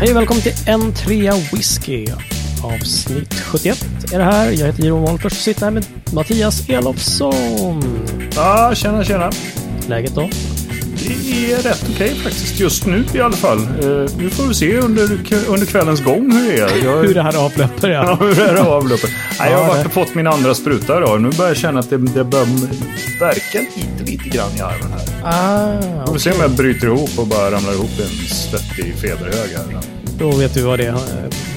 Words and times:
Hej 0.00 0.10
och 0.10 0.16
välkommen 0.16 0.42
till 0.42 0.52
en 0.66 0.94
trea 0.94 1.32
whisky. 1.52 2.06
Avsnitt 2.64 3.34
71 3.34 3.86
är 4.12 4.18
det 4.18 4.24
här. 4.24 4.50
Jag 4.50 4.66
heter 4.66 4.82
Jeroen 4.82 5.02
Wahlfors 5.02 5.32
och 5.32 5.38
sitter 5.38 5.64
här 5.64 5.70
med 5.70 5.86
Mattias 6.14 6.68
Elofsson. 6.68 7.82
Ja, 8.34 8.72
tjena, 8.74 9.04
tjena. 9.04 9.30
Läget 9.88 10.14
då? 10.14 10.28
Det 11.10 11.52
är 11.52 11.56
rätt 11.56 11.86
okej 11.94 12.14
faktiskt 12.14 12.60
just 12.60 12.86
nu 12.86 13.04
i 13.14 13.20
alla 13.20 13.36
fall. 13.36 13.58
Uh, 13.58 14.10
nu 14.18 14.30
får 14.30 14.44
vi 14.44 14.54
se 14.54 14.78
under, 14.78 15.02
under 15.48 15.66
kvällens 15.66 16.04
gång 16.04 16.32
hur 16.32 16.52
det 16.52 16.58
är. 16.58 16.84
Jag... 16.84 17.02
hur 17.02 17.14
det 17.14 17.22
här 17.22 17.44
avlöper 17.44 17.88
ja. 17.88 18.04
ja 18.06 18.14
hur 18.26 18.34
det 18.34 18.42
här 18.42 18.56
avlöper. 18.56 19.10
Nej, 19.38 19.52
jag 19.52 19.58
har 19.58 19.68
varit 19.68 19.86
och 19.86 19.92
fått 19.92 20.14
min 20.14 20.26
andra 20.26 20.54
spruta 20.54 20.96
idag. 20.96 21.20
Nu 21.22 21.30
börjar 21.30 21.50
jag 21.50 21.56
känna 21.56 21.80
att 21.80 21.90
det, 21.90 21.98
det 21.98 22.24
börjar 22.24 22.46
verka 23.20 23.58
lite, 23.76 24.04
lite 24.04 24.28
grann 24.28 24.56
i 24.56 24.60
armen 24.60 24.92
här. 24.92 25.20
Ah, 25.24 26.06
Får 26.06 26.12
vi 26.12 26.20
se 26.20 26.32
om 26.32 26.40
jag 26.40 26.50
bryter 26.50 26.86
ihop 26.86 27.10
och 27.18 27.26
bara 27.26 27.50
ramlar 27.50 27.72
ihop 27.72 27.90
i 27.98 28.02
en 28.02 28.28
svettig 28.28 28.94
feberhög 28.94 29.50
här. 29.50 29.80
Då 30.18 30.30
vet 30.30 30.56
vi 30.56 30.62
vad 30.62 30.78
det 30.78 30.94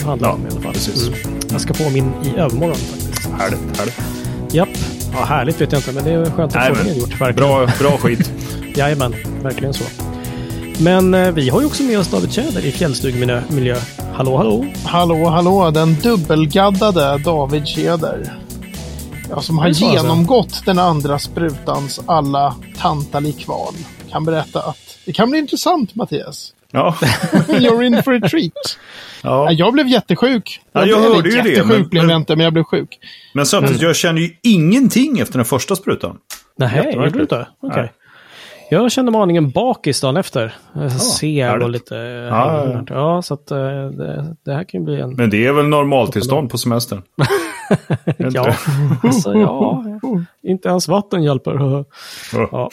handlar 0.05 0.29
ja, 0.29 0.33
om 0.33 0.47
i 0.47 0.51
alla 0.51 0.61
fall. 0.61 0.73
Precis. 0.73 1.07
Mm. 1.07 1.39
Jag 1.51 1.61
ska 1.61 1.73
få 1.73 1.89
min 1.89 2.11
i 2.25 2.39
övermorgon 2.39 2.75
faktiskt. 2.75 3.29
Härligt, 3.39 3.77
härligt. 3.77 4.01
Japp. 4.51 4.69
Ja, 5.13 5.23
härligt 5.23 5.61
vet 5.61 5.71
jag 5.71 5.79
inte, 5.79 5.91
men 5.91 6.03
det 6.03 6.11
är 6.11 6.31
skönt 6.31 6.55
att 6.55 6.77
få 6.77 6.83
det 6.83 6.93
gjort. 6.93 7.21
Verkligen. 7.21 7.35
Bra, 7.35 7.69
bra 7.79 7.97
skit. 7.97 8.31
Jajamän, 8.75 9.15
verkligen 9.43 9.73
så. 9.73 9.83
Men 10.79 11.13
eh, 11.13 11.31
vi 11.31 11.49
har 11.49 11.61
ju 11.61 11.67
också 11.67 11.83
med 11.83 11.99
oss 11.99 12.11
David 12.11 12.31
Tjäder 12.31 12.65
i 12.65 12.71
Fjällstugmiljö. 12.71 13.75
Hallå, 14.13 14.37
hallå! 14.37 14.65
Hallå, 14.85 15.25
hallå! 15.25 15.71
Den 15.71 15.95
dubbelgaddade 15.95 17.17
David 17.17 17.67
Tjäder. 17.67 18.33
Ja, 19.29 19.41
som 19.41 19.57
har 19.57 19.67
genomgått 19.67 20.45
alltså. 20.45 20.63
den 20.65 20.79
andra 20.79 21.19
sprutans 21.19 22.01
alla 22.05 22.55
tantalikval. 22.77 23.73
Kan 24.11 24.25
berätta 24.25 24.59
att 24.59 24.97
det 25.05 25.13
kan 25.13 25.29
bli 25.29 25.39
intressant, 25.39 25.95
Mattias. 25.95 26.53
Ja. 26.71 26.95
You're 27.47 27.83
in 27.83 28.03
for 28.03 28.13
a 28.13 28.29
treat. 28.29 28.51
Ja. 29.25 29.51
Jag 29.51 29.73
blev 29.73 29.87
jättesjuk. 29.87 30.61
Ja, 30.71 30.85
jag 30.85 30.99
hörde 30.99 31.29
ju 31.29 31.41
det. 31.41 31.49
Jättesjuk 31.49 31.89
blev 31.89 32.09
jag 32.09 32.15
inte, 32.15 32.35
men 32.35 32.43
jag 32.43 32.53
blev 32.53 32.63
sjuk. 32.63 32.99
Men 33.33 33.45
samtidigt, 33.45 33.81
mm. 33.81 33.87
jag 33.87 33.95
känner 33.95 34.21
ju 34.21 34.35
ingenting 34.43 35.19
efter 35.19 35.37
den 35.37 35.45
första 35.45 35.75
sprutan. 35.75 36.17
Nej, 36.57 36.93
gjorde 36.95 37.09
du 37.09 37.21
inte? 37.21 37.47
Okej. 37.61 37.69
Okay. 37.69 37.87
Jag 38.73 38.91
kände 38.91 39.11
mig 39.11 39.21
aningen 39.21 39.49
bakis 39.49 40.01
dagen 40.01 40.17
efter. 40.17 40.55
Ja, 40.73 40.89
Seg 40.89 41.61
och 41.61 41.69
lite... 41.69 41.95
Ja, 41.95 42.83
ja, 42.87 43.21
så 43.21 43.33
att 43.33 43.47
det, 43.47 44.35
det, 44.43 44.53
här 44.53 44.63
kan 44.63 44.81
ju 44.81 44.85
bli 44.85 44.99
en... 45.01 45.15
Men 45.15 45.29
det 45.29 45.45
är 45.45 45.53
väl 45.53 45.67
normaltillstånd 45.67 46.49
på 46.49 46.57
semestern? 46.57 47.01
ja, 48.17 48.55
alltså, 49.03 49.33
ja, 49.33 49.83
inte 50.43 50.69
ens 50.69 50.87
vatten 50.87 51.23
hjälper. 51.23 51.85
Ja. 52.51 52.69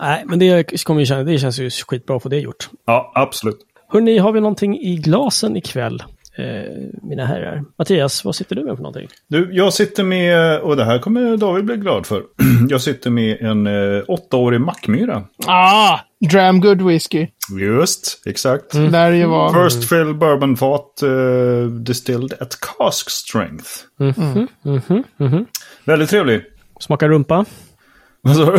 Nej, 0.00 0.22
men 0.26 0.38
det, 0.38 0.84
kommer 0.84 1.00
ju 1.00 1.06
känna, 1.06 1.22
det 1.22 1.38
känns 1.38 1.58
ju 1.58 1.70
skitbra 1.70 2.16
att 2.16 2.22
få 2.22 2.28
det 2.28 2.38
gjort. 2.38 2.68
Ja, 2.86 3.12
absolut. 3.14 3.58
Hörrni, 3.88 4.18
har 4.18 4.32
vi 4.32 4.40
någonting 4.40 4.78
i 4.80 4.96
glasen 4.96 5.56
ikväll? 5.56 6.02
Eh, 6.36 6.44
mina 7.02 7.26
herrar. 7.26 7.64
Mattias, 7.78 8.24
vad 8.24 8.34
sitter 8.34 8.56
du 8.56 8.64
med 8.64 8.76
för 8.76 8.82
någonting? 8.82 9.08
Du, 9.28 9.48
jag 9.52 9.72
sitter 9.72 10.04
med, 10.04 10.60
och 10.60 10.76
det 10.76 10.84
här 10.84 10.98
kommer 10.98 11.36
David 11.36 11.64
bli 11.64 11.76
glad 11.76 12.06
för. 12.06 12.22
Jag 12.68 12.80
sitter 12.80 13.10
med 13.10 13.40
en 13.40 13.66
eh, 13.66 14.02
åttaårig 14.08 14.60
Mackmyra. 14.60 15.22
Ah, 15.46 15.98
Dram 16.30 16.60
Good 16.60 16.82
Whiskey. 16.82 17.28
Just, 17.60 18.22
exakt. 18.26 18.74
Mm. 18.74 18.92
Där 18.92 19.10
ju 19.10 19.26
var. 19.26 19.64
First 19.64 19.88
fill 19.88 20.14
bourbon 20.14 20.56
fat 20.56 21.00
uh, 21.02 21.66
distilled 21.66 22.32
at 22.40 22.58
cask 22.78 23.10
strength. 23.10 23.68
Mm 24.00 24.12
-hmm. 24.12 24.48
Mm 24.64 24.80
-hmm. 24.80 25.04
-hmm. 25.18 25.46
Väldigt 25.84 26.10
trevlig. 26.10 26.42
Smakar 26.80 27.08
rumpa. 27.08 27.44
Vad 28.24 28.36
sa 28.36 28.44
du? 28.44 28.58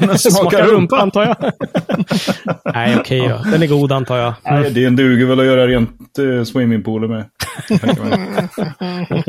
Den 0.06 0.18
smakar 0.18 0.66
rumpa 0.66 0.96
antar 0.96 1.22
jag. 1.22 1.36
Nej, 2.74 2.96
okej 3.00 3.20
okay, 3.20 3.32
ja. 3.32 3.50
Den 3.50 3.62
är 3.62 3.66
god 3.66 3.92
antar 3.92 4.16
jag. 4.16 4.34
Nej, 4.44 4.70
det 4.70 4.90
duger 4.90 5.26
väl 5.26 5.40
att 5.40 5.46
göra 5.46 5.66
rent 5.66 6.18
uh, 6.18 6.44
swimmingpooler 6.44 7.08
med. 7.08 7.24
Den, 7.68 7.78
är 7.80 9.26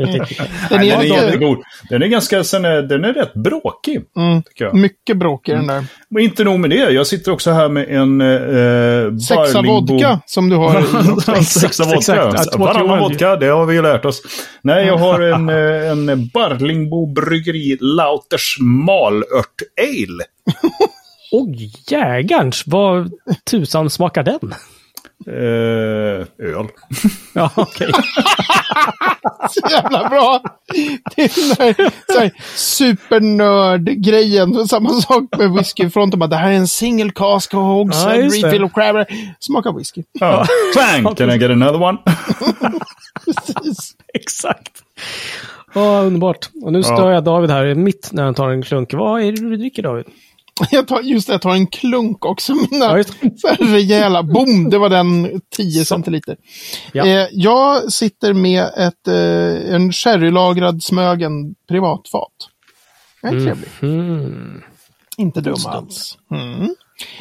den 0.68 0.80
är 0.80 1.02
jättegod. 1.02 1.58
Den 1.88 2.02
är 2.02 2.06
ganska, 2.06 2.42
den 2.42 2.64
är, 2.64 2.82
den 2.82 3.04
är 3.04 3.12
rätt 3.12 3.34
bråkig. 3.34 4.00
Mm. 4.16 4.42
jag. 4.54 4.74
Mycket 4.74 5.16
bråkig 5.16 5.52
mm. 5.52 5.66
den 5.66 5.76
där. 5.76 5.86
Men 6.08 6.22
inte 6.22 6.44
nog 6.44 6.60
med 6.60 6.70
det. 6.70 6.76
Jag 6.76 7.06
sitter 7.06 7.32
också 7.32 7.50
här 7.50 7.68
med 7.68 7.88
en... 7.88 8.20
Uh, 8.20 9.18
Sexa 9.18 9.62
vodka 9.62 10.20
som 10.26 10.48
du 10.48 10.56
har. 10.56 11.42
Sexa 11.42 11.84
vodka. 11.84 12.58
Varannan 12.58 12.98
vodka, 12.98 13.36
det 13.36 13.46
har 13.46 13.66
vi 13.66 13.74
ju 13.74 13.82
lärt 13.82 14.04
oss. 14.04 14.22
Nej, 14.62 14.86
jag 14.86 14.96
har 14.96 15.20
en, 15.20 15.48
en 16.08 16.28
Barlingbo 16.28 17.06
Bryggeri 17.06 17.78
Lauters 17.80 18.56
malört 18.60 19.62
Ale. 19.78 20.24
Oj, 21.32 21.72
jägarns! 21.90 22.62
Vad 22.66 23.12
tusan 23.50 23.90
smakar 23.90 24.22
den? 24.22 24.54
Uh, 25.28 26.26
öl. 26.38 26.66
ja, 27.34 27.50
okej. 27.56 27.92
Så 29.50 29.60
jävla 29.70 30.08
bra! 30.08 30.42
Det 31.16 31.22
är 31.22 31.58
den 31.58 31.74
där 32.08 32.30
supernörd-grejen. 32.54 34.68
Samma 34.68 34.90
sak 34.90 35.24
med 35.38 35.52
whiskyfronten. 35.52 36.20
Det 36.20 36.36
här 36.36 36.50
är 36.50 36.56
en 36.56 36.68
single 36.68 37.10
cask 37.10 37.52
hogs, 37.52 38.04
ja, 38.04 38.22
refill 38.22 38.64
och 38.64 38.74
crabber. 38.74 39.06
Smakar 39.40 39.72
whisky. 39.72 40.02
Ja. 40.12 40.46
Clang! 40.72 41.14
Can 41.14 41.30
I 41.30 41.38
get 41.38 41.50
another 41.50 41.82
one? 41.82 41.98
Precis. 43.24 43.94
Exakt. 44.14 44.72
Ja, 45.74 46.00
underbart. 46.00 46.50
Och 46.62 46.72
nu 46.72 46.82
stör 46.82 47.10
jag 47.10 47.24
David 47.24 47.50
här 47.50 47.74
mitt 47.74 48.08
när 48.12 48.24
han 48.24 48.34
tar 48.34 48.50
en 48.50 48.62
klunk. 48.62 48.92
Vad 48.92 49.22
är 49.22 49.32
det 49.32 49.40
du 49.40 49.56
dricker 49.56 49.82
David? 49.82 50.04
Jag 50.70 50.88
tar, 50.88 51.00
just 51.00 51.26
det, 51.26 51.32
jag 51.32 51.42
tar 51.42 51.54
en 51.54 51.66
klunk 51.66 52.24
också. 52.24 52.54
Mina 52.70 52.98
ja, 52.98 53.04
rejäla, 53.58 54.22
boom, 54.22 54.70
det 54.70 54.78
var 54.78 54.88
den 54.88 55.40
10 55.56 55.84
centiliter. 55.84 56.36
Ja. 56.92 57.06
Eh, 57.06 57.28
jag 57.32 57.92
sitter 57.92 58.32
med 58.32 58.64
ett, 58.64 59.08
eh, 59.08 59.74
en 59.74 59.92
sherrylagrad 59.92 60.82
Smögen 60.82 61.54
privatfat. 61.68 62.32
Den 63.22 63.34
är 63.34 63.36
mm. 63.36 63.44
trevlig. 63.44 63.68
Mm. 63.82 64.62
Inte 65.16 65.40
dum 65.40 65.56
alls. 65.66 66.18
Mm. 66.30 66.74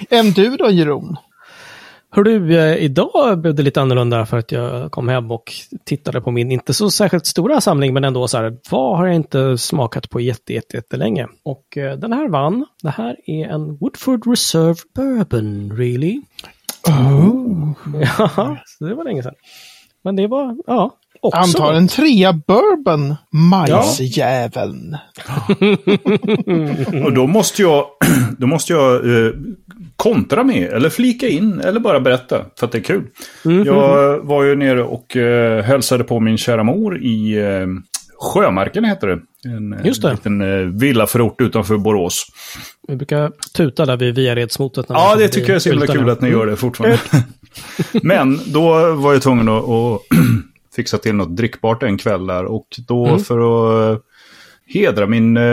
En 0.10 0.32
du 0.32 0.58
då, 0.58 0.70
Jeroen? 0.72 1.18
Hör 2.16 2.24
du, 2.24 2.58
eh, 2.58 2.76
idag 2.78 3.40
blev 3.40 3.56
det 3.56 3.64
lite 3.64 3.82
annorlunda 3.82 4.26
för 4.26 4.38
att 4.38 4.52
jag 4.52 4.92
kom 4.92 5.08
hem 5.08 5.32
och 5.32 5.52
tittade 5.86 6.22
på 6.22 6.32
min, 6.32 6.52
inte 6.52 6.74
så 6.74 6.92
särskilt 6.92 7.26
stora 7.26 7.62
samling, 7.62 7.94
men 7.94 8.04
ändå 8.04 8.28
så 8.28 8.38
här, 8.38 8.58
vad 8.70 8.98
har 8.98 9.06
jag 9.06 9.16
inte 9.16 9.58
smakat 9.58 10.10
på 10.10 10.20
jätte, 10.20 10.54
jätte, 10.54 10.78
jättelänge? 10.78 11.28
Och 11.44 11.78
eh, 11.78 11.98
den 11.98 12.14
här 12.14 12.30
vann. 12.30 12.66
Det 12.84 12.90
här 12.90 13.16
är 13.26 13.48
en 13.48 13.78
Woodford 13.78 14.28
Reserve 14.28 14.76
Bourbon, 14.96 15.78
really. 15.78 16.22
Oh. 16.88 17.72
Ja, 18.18 18.58
så 18.66 18.86
det 18.86 18.96
var 18.96 19.04
länge 19.04 19.24
sedan. 19.24 19.36
Men 20.04 20.16
det 20.16 20.28
var, 20.28 20.58
ja, 20.68 20.92
också. 21.22 21.40
Antar 21.40 21.74
en 21.74 21.88
trea 21.88 22.34
bourbon, 22.34 23.16
majsjäveln. 23.32 24.98
och 27.06 27.14
då 27.14 27.28
måste 27.28 27.62
jag, 27.62 27.86
då 28.38 28.48
måste 28.48 28.74
jag 28.74 28.96
eh, 28.96 29.32
kontra 29.96 30.44
med, 30.44 30.74
eller 30.74 30.90
flika 30.90 31.28
in, 31.28 31.60
eller 31.60 31.80
bara 31.80 32.00
berätta, 32.00 32.46
för 32.60 32.66
att 32.66 32.72
det 32.72 32.78
är 32.78 32.84
kul. 32.84 33.04
Mm, 33.46 33.66
jag 33.66 34.20
var 34.20 34.44
ju 34.44 34.56
nere 34.56 34.84
och 34.84 35.18
eh, 35.18 35.64
hälsade 35.64 36.04
på 36.04 36.20
min 36.20 36.38
kära 36.38 36.64
mor 36.64 36.98
i 36.98 37.38
eh, 37.38 37.68
Sjömarken, 38.24 38.86
heter 38.86 39.08
det. 39.08 39.20
En 39.46 39.86
Just 39.86 40.02
det. 40.02 40.12
liten 40.12 40.42
eh, 40.42 40.58
villaförort 40.58 41.42
utanför 41.42 41.78
Borås. 41.78 42.26
Vi 42.88 42.96
brukar 42.96 43.32
tuta 43.56 43.86
där 43.86 43.98
vid 43.98 44.16
Viaredsmotet. 44.16 44.86
Ja, 44.90 45.16
det 45.16 45.28
tycker 45.28 45.48
jag 45.48 45.56
är 45.56 45.60
så 45.60 45.70
himla 45.70 45.88
kul 45.88 46.10
att 46.10 46.22
ni 46.22 46.30
gör 46.30 46.46
det 46.46 46.56
fortfarande. 46.56 47.00
Men 48.04 48.40
då 48.46 48.94
var 48.96 49.14
jag 49.14 49.22
tvungen 49.22 49.50
att, 49.50 49.70
att 49.70 50.02
fixa 50.76 50.98
till 50.98 51.16
något 51.16 51.38
drickbart 51.38 51.84
en 51.84 51.98
kväll 51.98 52.28
där. 52.28 52.46
Och 52.46 52.68
då 52.88 53.06
mm. 53.06 53.20
för 53.20 53.40
att 53.94 54.02
hedra 54.74 55.08
min 55.08 55.38
eh, 55.38 55.44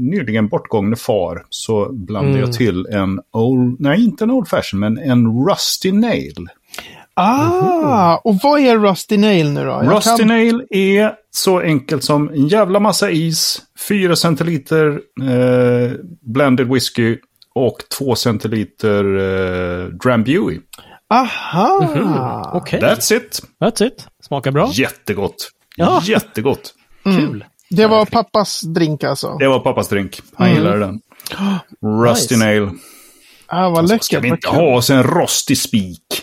nyligen 0.00 0.48
bortgångne 0.48 0.96
far 0.96 1.46
så 1.48 1.92
blandade 1.92 2.38
mm. 2.38 2.40
jag 2.40 2.52
till 2.52 2.86
en 2.86 3.20
old, 3.32 3.80
nej 3.80 4.04
inte 4.04 4.24
en 4.24 4.30
old 4.30 4.48
fashion, 4.48 4.80
men 4.80 4.98
en 4.98 5.46
Rusty 5.48 5.92
Nail. 5.92 6.48
Ah, 7.14 8.12
mm. 8.12 8.18
och 8.24 8.38
vad 8.42 8.60
är 8.60 8.78
Rusty 8.78 9.16
Nail 9.16 9.52
nu 9.52 9.64
då? 9.64 9.70
Jag 9.70 9.96
Rusty 9.96 10.18
kan... 10.18 10.28
Nail 10.28 10.66
är 10.70 11.12
så 11.30 11.60
enkelt 11.60 12.04
som 12.04 12.28
en 12.28 12.48
jävla 12.48 12.80
massa 12.80 13.10
is, 13.10 13.62
4 13.88 14.16
centiliter 14.16 15.00
eh, 15.22 15.92
blended 16.20 16.68
whisky 16.68 17.16
och 17.54 17.78
2 17.98 18.14
centiliter 18.14 19.04
eh, 19.04 19.86
Drambuie. 19.86 20.60
Aha! 21.10 21.90
Mm 21.94 22.08
-hmm. 22.08 22.56
Okay. 22.56 22.80
That's 22.80 23.16
it. 23.16 23.42
That's 23.60 23.86
it. 23.86 24.06
Smakar 24.22 24.50
bra. 24.50 24.70
Jättegott. 24.72 25.50
Ja. 25.76 26.02
Jättegott. 26.04 26.74
Mm. 27.04 27.18
Kul. 27.18 27.44
Det 27.70 27.86
var 27.86 28.04
pappas 28.04 28.60
drink 28.60 29.04
alltså? 29.04 29.36
Det 29.38 29.48
var 29.48 29.60
pappas 29.60 29.88
drink. 29.88 30.20
Han 30.34 30.46
mm. 30.46 30.58
gillade 30.58 30.78
den. 30.78 31.00
Rusty 32.04 32.34
nice. 32.34 32.46
Nail. 32.46 32.70
Ah, 33.46 33.68
vad 33.68 33.88
läckert. 33.88 34.04
Ska 34.04 34.20
vi 34.20 34.28
inte 34.28 34.48
ha 34.48 34.76
oss 34.76 34.90
en 34.90 35.02
rostig 35.02 35.58
spik? 35.58 36.22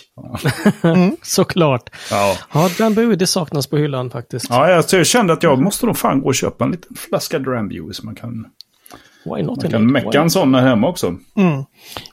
mm. 0.82 1.16
Såklart. 1.22 1.90
Ja, 2.10 2.36
ja 2.52 2.70
Drambuie, 2.78 3.16
det 3.16 3.26
saknas 3.26 3.66
på 3.66 3.76
hyllan 3.76 4.10
faktiskt. 4.10 4.46
Ja, 4.48 4.70
jag, 4.70 4.84
jag 4.92 5.06
kände 5.06 5.32
att 5.32 5.42
jag 5.42 5.62
måste 5.62 5.86
nog 5.86 5.98
fan 5.98 6.20
gå 6.20 6.26
och 6.26 6.34
köpa 6.34 6.64
en 6.64 6.70
liten 6.70 6.96
flaska 6.96 7.38
Drambuie 7.38 7.94
så 7.94 8.04
man 8.04 8.14
kan 8.14 8.46
Why 9.26 9.42
not 9.42 9.62
Man 9.62 9.70
kan 9.70 9.92
mecka 9.92 10.20
en 10.20 10.30
sån 10.30 10.54
här 10.54 10.62
hemma 10.62 10.88
också. 10.88 11.06
Mm. 11.36 11.64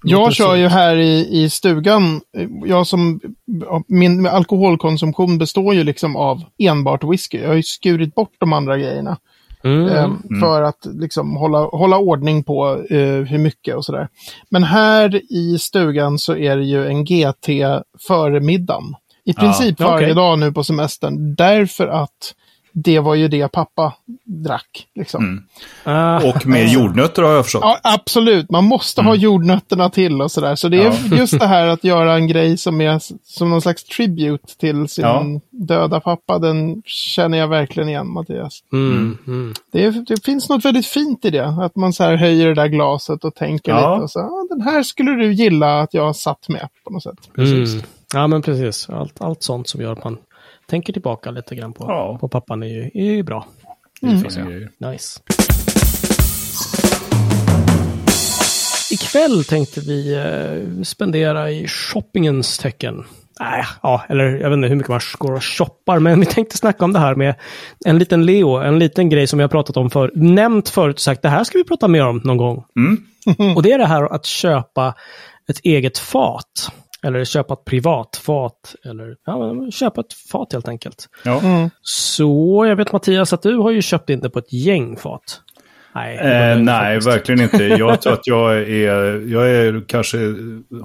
Jag 0.03 0.33
kör 0.33 0.55
ju 0.55 0.67
här 0.67 0.95
i, 0.95 1.43
i 1.43 1.49
stugan, 1.49 2.21
jag 2.65 2.87
som 2.87 3.19
min 3.87 4.27
alkoholkonsumtion 4.27 5.37
består 5.37 5.73
ju 5.73 5.83
liksom 5.83 6.15
av 6.15 6.43
enbart 6.57 7.03
whisky. 7.03 7.37
Jag 7.37 7.47
har 7.47 7.55
ju 7.55 7.63
skurit 7.63 8.15
bort 8.15 8.33
de 8.39 8.53
andra 8.53 8.77
grejerna. 8.77 9.17
Mm. 9.63 9.87
Eh, 9.87 10.39
för 10.39 10.61
att 10.61 10.85
liksom 10.85 11.35
hålla, 11.35 11.57
hålla 11.59 11.97
ordning 11.97 12.43
på 12.43 12.85
eh, 12.89 12.97
hur 12.99 13.37
mycket 13.37 13.75
och 13.75 13.85
sådär. 13.85 14.07
Men 14.49 14.63
här 14.63 15.21
i 15.33 15.57
stugan 15.59 16.19
så 16.19 16.35
är 16.35 16.57
det 16.57 16.65
ju 16.65 16.87
en 16.87 17.05
GT 17.05 17.49
före 18.07 18.39
middagen. 18.39 18.95
I 19.25 19.33
princip 19.33 19.75
ja, 19.79 19.87
varje 19.87 20.05
okay. 20.05 20.13
dag 20.13 20.39
nu 20.39 20.51
på 20.51 20.63
semestern. 20.63 21.35
Därför 21.35 21.87
att 21.87 22.33
det 22.73 22.99
var 22.99 23.15
ju 23.15 23.27
det 23.27 23.47
pappa 23.47 23.93
drack. 24.23 24.87
Liksom. 24.95 25.43
Mm. 25.85 26.17
Uh, 26.17 26.29
och 26.29 26.47
med 26.47 26.67
jordnötter 26.71 27.23
har 27.23 27.31
jag 27.31 27.45
förstått. 27.45 27.61
Ja, 27.63 27.79
absolut. 27.83 28.51
Man 28.51 28.63
måste 28.63 29.01
mm. 29.01 29.07
ha 29.07 29.15
jordnötterna 29.15 29.89
till 29.89 30.21
och 30.21 30.31
sådär. 30.31 30.55
Så 30.55 30.69
det 30.69 30.77
är 30.77 30.85
ja. 31.09 31.17
just 31.17 31.39
det 31.39 31.47
här 31.47 31.67
att 31.67 31.83
göra 31.83 32.15
en 32.15 32.27
grej 32.27 32.57
som 32.57 32.81
är 32.81 33.01
som 33.23 33.49
någon 33.49 33.61
slags 33.61 33.83
tribute 33.83 34.57
till 34.57 34.87
sin 34.87 35.03
ja. 35.03 35.25
döda 35.49 35.99
pappa. 35.99 36.39
Den 36.39 36.81
känner 36.85 37.37
jag 37.37 37.47
verkligen 37.47 37.89
igen, 37.89 38.07
Mattias. 38.07 38.59
Mm. 38.73 39.17
mm. 39.27 39.53
Det, 39.71 39.83
är, 39.83 39.91
det, 40.07 40.25
finns 40.25 40.49
något 40.49 40.65
väldigt 40.65 40.87
fint 40.87 41.25
i 41.25 41.29
det. 41.29 41.47
Att 41.47 41.75
man 41.75 41.93
så 41.93 42.03
här 42.03 42.15
höjer 42.15 42.47
det 42.47 42.53
där 42.53 42.67
glaset 42.67 43.23
och 43.23 43.35
tänker 43.35 43.71
ja. 43.71 43.93
lite. 43.93 44.03
Och 44.03 44.11
så, 44.11 44.19
ah, 44.19 44.47
den 44.49 44.61
här 44.61 44.83
skulle 44.83 45.11
du 45.11 45.33
gilla 45.33 45.79
att 45.79 45.93
jag 45.93 46.15
satt 46.15 46.49
med 46.49 46.69
på 46.83 46.93
något 46.93 47.03
sätt. 47.03 47.29
Precis. 47.35 47.73
Mm. 47.73 47.85
Ja, 48.13 48.27
men 48.27 48.41
precis. 48.41 48.89
Allt, 48.89 49.21
allt 49.21 49.43
sånt 49.43 49.67
som 49.67 49.81
gör 49.81 49.91
att 49.91 50.03
man 50.03 50.17
tänker 50.73 50.93
tillbaka 50.93 51.31
lite 51.31 51.55
grann 51.55 51.73
på, 51.73 51.85
ja. 51.87 52.17
på 52.21 52.27
pappan 52.27 52.63
är 52.63 52.67
ju, 52.67 52.91
är 52.93 53.11
ju 53.11 53.23
bra. 53.23 53.47
Mm. 54.01 54.69
Nice. 54.79 55.19
Ikväll 58.91 59.43
tänkte 59.43 59.79
vi 59.79 60.13
eh, 60.13 60.83
spendera 60.83 61.51
i 61.51 61.67
shoppingens 61.67 62.57
tecken. 62.57 63.03
Äh, 63.41 63.65
ja, 63.81 64.03
eller 64.09 64.23
jag 64.23 64.49
vet 64.49 64.57
inte 64.57 64.67
hur 64.67 64.75
mycket 64.75 64.89
man 64.89 64.99
går 65.17 65.33
och 65.33 65.43
shoppar, 65.43 65.99
men 65.99 66.19
vi 66.19 66.25
tänkte 66.25 66.57
snacka 66.57 66.85
om 66.85 66.93
det 66.93 66.99
här 66.99 67.15
med 67.15 67.35
en 67.85 67.99
liten 67.99 68.25
Leo, 68.25 68.57
en 68.57 68.79
liten 68.79 69.09
grej 69.09 69.27
som 69.27 69.37
vi 69.37 69.43
har 69.43 69.49
pratat 69.49 69.77
om 69.77 69.89
för, 69.89 70.11
nämnt 70.15 70.69
förut 70.69 70.95
och 70.95 71.01
sagt 71.01 71.21
det 71.21 71.29
här 71.29 71.43
ska 71.43 71.57
vi 71.57 71.63
prata 71.63 71.87
mer 71.87 72.07
om 72.07 72.21
någon 72.23 72.37
gång. 72.37 72.63
Mm. 72.77 73.55
och 73.55 73.63
det 73.63 73.71
är 73.71 73.77
det 73.77 73.87
här 73.87 74.15
att 74.15 74.25
köpa 74.25 74.95
ett 75.49 75.59
eget 75.63 75.97
fat. 75.97 76.71
Eller 77.03 77.25
köpa 77.25 77.53
ett 77.53 77.65
privatfat. 77.65 78.75
Eller 78.85 79.15
ja, 79.25 79.71
köpa 79.71 80.01
ett 80.01 80.13
fat 80.31 80.53
helt 80.53 80.67
enkelt. 80.67 81.09
Ja. 81.25 81.39
Mm. 81.39 81.69
Så 81.81 82.65
jag 82.67 82.75
vet 82.75 82.91
Mattias 82.91 83.33
att 83.33 83.41
du 83.41 83.57
har 83.57 83.71
ju 83.71 83.81
köpt 83.81 84.09
in 84.09 84.19
det 84.19 84.29
på 84.29 84.39
ett 84.39 84.53
gäng 84.53 84.97
fat. 84.97 85.41
Nej, 85.95 86.17
eh, 86.17 86.57
nej 86.57 86.99
verkligen 86.99 87.41
inte. 87.41 87.63
Jag 87.63 88.01
tror 88.01 88.13
att 88.13 88.27
jag 88.27 88.57
är, 88.57 89.31
jag 89.31 89.49
är 89.49 89.83
kanske 89.87 90.17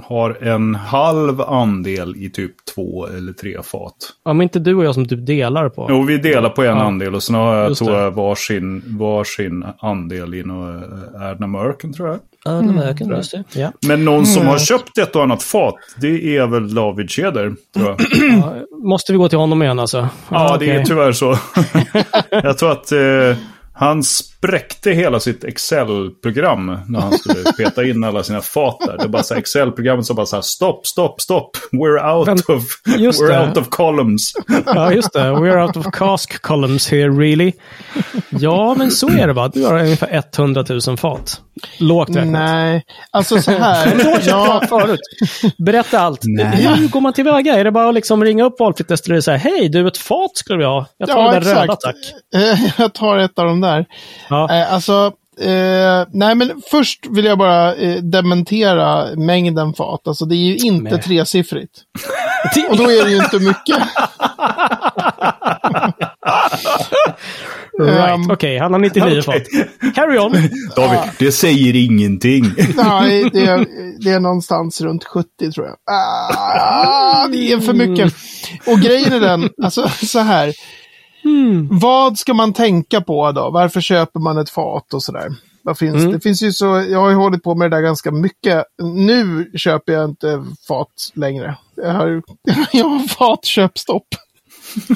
har 0.03 0.45
en 0.45 0.75
halv 0.75 1.41
andel 1.41 2.17
i 2.17 2.31
typ 2.31 2.53
två 2.75 3.07
eller 3.07 3.33
tre 3.33 3.63
fat. 3.63 3.95
Ja, 4.25 4.33
men 4.33 4.43
inte 4.43 4.59
du 4.59 4.75
och 4.75 4.85
jag 4.85 4.95
som 4.95 5.09
typ 5.09 5.27
delar 5.27 5.69
på? 5.69 5.87
Jo, 5.91 6.03
vi 6.03 6.19
delar 6.19 6.51
på 6.51 6.63
en 6.63 6.77
ja. 6.77 6.83
andel 6.83 7.15
och 7.15 7.23
sen 7.23 7.35
har 7.35 7.57
jag, 7.57 7.77
tror 7.77 7.99
jag 7.99 8.11
varsin, 8.11 8.83
varsin 8.99 9.65
andel 9.79 10.35
i 10.35 10.43
något 10.43 10.85
Erdna 11.21 11.47
Mörken 11.47 11.93
tror 11.93 12.09
jag. 12.09 12.19
Erdna 12.47 12.73
Mörken, 12.73 13.07
mm. 13.07 13.17
just 13.17 13.31
det. 13.31 13.45
Ja. 13.53 13.73
Men 13.87 14.05
någon 14.05 14.27
som 14.27 14.47
har 14.47 14.59
köpt 14.59 14.99
ett 14.99 15.17
och 15.17 15.23
annat 15.23 15.43
fat, 15.43 15.75
det 16.01 16.37
är 16.37 16.47
väl 16.47 16.75
David 16.75 17.11
Keder, 17.11 17.55
tror 17.75 17.87
jag. 17.87 18.01
Ja, 18.43 18.55
måste 18.83 19.13
vi 19.13 19.19
gå 19.19 19.29
till 19.29 19.39
honom 19.39 19.63
igen 19.63 19.79
alltså? 19.79 20.09
Ja, 20.29 20.49
det 20.49 20.65
okay. 20.65 20.69
är 20.69 20.85
tyvärr 20.85 21.13
så. 21.13 21.39
jag 22.31 22.59
tror 22.59 22.73
att... 22.73 22.93
Eh, 22.93 23.37
han 23.79 24.03
spräckte 24.03 24.91
hela 24.91 25.21
sitt 25.21 25.45
Excel-program 25.45 26.79
när 26.89 27.01
han 27.01 27.19
skulle 27.19 27.53
peta 27.57 27.85
in 27.85 28.05
alla 28.05 28.23
sina 28.23 28.41
fat 28.41 28.77
där. 28.81 28.97
Det 28.99 29.05
är 29.05 29.09
bara 29.09 29.23
så 29.23 29.35
Excel-programmet 29.35 30.07
som 30.07 30.17
bara 30.17 30.27
så 30.27 30.37
här 30.37 30.43
stopp, 30.43 30.87
stopp, 30.87 31.21
stopp. 31.21 31.57
We're 31.73 32.15
out 32.15 32.27
Men, 32.27 32.57
of, 32.57 32.65
we're 32.87 33.29
det. 33.29 33.49
out 33.49 33.57
of 33.57 33.69
columns. 33.69 34.33
Ja, 34.67 34.93
just 34.93 35.13
det. 35.13 35.21
We're 35.21 35.67
out 35.67 35.77
of 35.77 35.87
cask 35.93 36.43
columns 36.43 36.91
here 36.91 37.09
really. 37.09 37.53
Ja, 38.31 38.75
men 38.79 38.91
så 38.91 39.09
är 39.09 39.27
det 39.27 39.33
va? 39.33 39.49
Du 39.49 39.65
har 39.65 39.79
ungefär 39.79 40.23
100 40.39 40.65
000 40.87 40.97
fat. 40.97 41.41
Lågt 41.79 42.09
räknat. 42.09 42.27
Nej, 42.27 42.85
alltså 43.11 43.43
så 43.43 43.51
här. 43.51 43.97
du 43.99 44.05
har 44.05 44.21
ja. 44.27 44.63
förut. 44.69 45.01
Berätta 45.59 46.01
allt. 46.01 46.21
Nej. 46.25 46.67
Hur 46.77 46.89
går 46.89 47.01
man 47.01 47.13
tillväga? 47.13 47.55
Är 47.55 47.65
det 47.65 47.71
bara 47.71 47.89
att 47.89 47.95
liksom 47.95 48.25
ringa 48.25 48.45
upp 48.45 48.61
valfritt 48.61 48.89
destilleri 48.89 49.21
och 49.21 49.25
säga 49.25 49.37
hej, 49.37 49.69
du 49.69 49.89
ett 49.89 49.99
fat 49.99 50.31
skulle 50.35 50.59
vi 50.59 50.65
ha. 50.65 50.87
Jag 50.99 51.09
tar 51.09 51.23
ja, 51.23 51.33
den 51.33 51.43
röda 51.43 51.77
tack. 51.77 51.97
Jag 52.79 52.95
tar 52.95 53.19
ett 53.19 53.39
av 53.39 53.47
de 53.47 53.61
där. 53.61 53.68
Ja. 54.29 54.55
Eh, 54.55 54.73
alltså, 54.73 55.13
eh, 55.41 56.07
nej 56.13 56.35
men 56.35 56.63
först 56.71 57.07
vill 57.11 57.25
jag 57.25 57.39
bara 57.39 57.75
eh, 57.75 57.97
dementera 57.97 59.17
mängden 59.17 59.75
fat. 59.75 60.09
Alltså 60.09 60.25
det 60.25 60.35
är 60.35 60.47
ju 60.47 60.57
inte 60.57 60.91
Nej. 60.95 61.03
tresiffrigt. 61.03 61.83
Och 62.71 62.77
då 62.77 62.85
är 62.85 63.05
det 63.05 63.11
ju 63.11 63.17
inte 63.17 63.39
mycket. 63.39 63.77
right, 67.79 68.15
um, 68.15 68.31
okej, 68.31 68.35
okay, 68.35 68.59
han 68.59 68.73
har 68.73 68.81
99 68.81 69.19
okay. 69.19 69.23
fat. 69.23 69.43
Carry 69.95 70.19
on. 70.19 70.33
David, 70.77 70.99
det 71.19 71.33
säger 71.33 71.77
ingenting. 71.77 72.45
Nej, 72.77 73.31
det 73.33 73.45
är, 73.45 73.67
det 74.05 74.11
är 74.11 74.21
någonstans 74.21 74.81
runt 74.81 75.05
70 75.05 75.53
tror 75.53 75.67
jag. 75.67 75.77
Ah, 75.95 77.29
det 77.29 77.53
är 77.53 77.61
för 77.61 77.73
mycket. 77.73 78.15
Och 78.67 78.81
grejen 78.81 79.13
är 79.13 79.21
den, 79.21 79.49
alltså 79.63 79.89
så 79.89 80.19
här. 80.19 80.55
Mm. 81.25 81.69
Vad 81.71 82.19
ska 82.19 82.35
man 82.35 82.53
tänka 82.53 83.01
på 83.01 83.33
då? 83.33 83.51
Varför 83.51 83.81
köper 83.81 84.21
man 84.21 84.39
ett 84.39 84.51
fat 84.51 84.95
och 84.95 85.03
sådär? 85.03 85.29
Vad 85.63 85.79
finns 85.79 85.97
mm. 85.97 86.13
det? 86.13 86.21
finns 86.21 86.43
ju 86.43 86.53
så, 86.53 86.67
jag 86.67 86.99
har 86.99 87.11
ju 87.11 87.17
hållit 87.17 87.43
på 87.43 87.55
med 87.55 87.71
det 87.71 87.77
där 87.77 87.83
ganska 87.83 88.11
mycket. 88.11 88.65
Nu 88.83 89.51
köper 89.55 89.93
jag 89.93 90.05
inte 90.05 90.45
fat 90.69 91.13
längre. 91.15 91.57
Jag 91.77 91.93
har, 91.93 92.23
jag 92.73 92.85
har 92.85 93.09
fatköpstopp. 93.09 94.07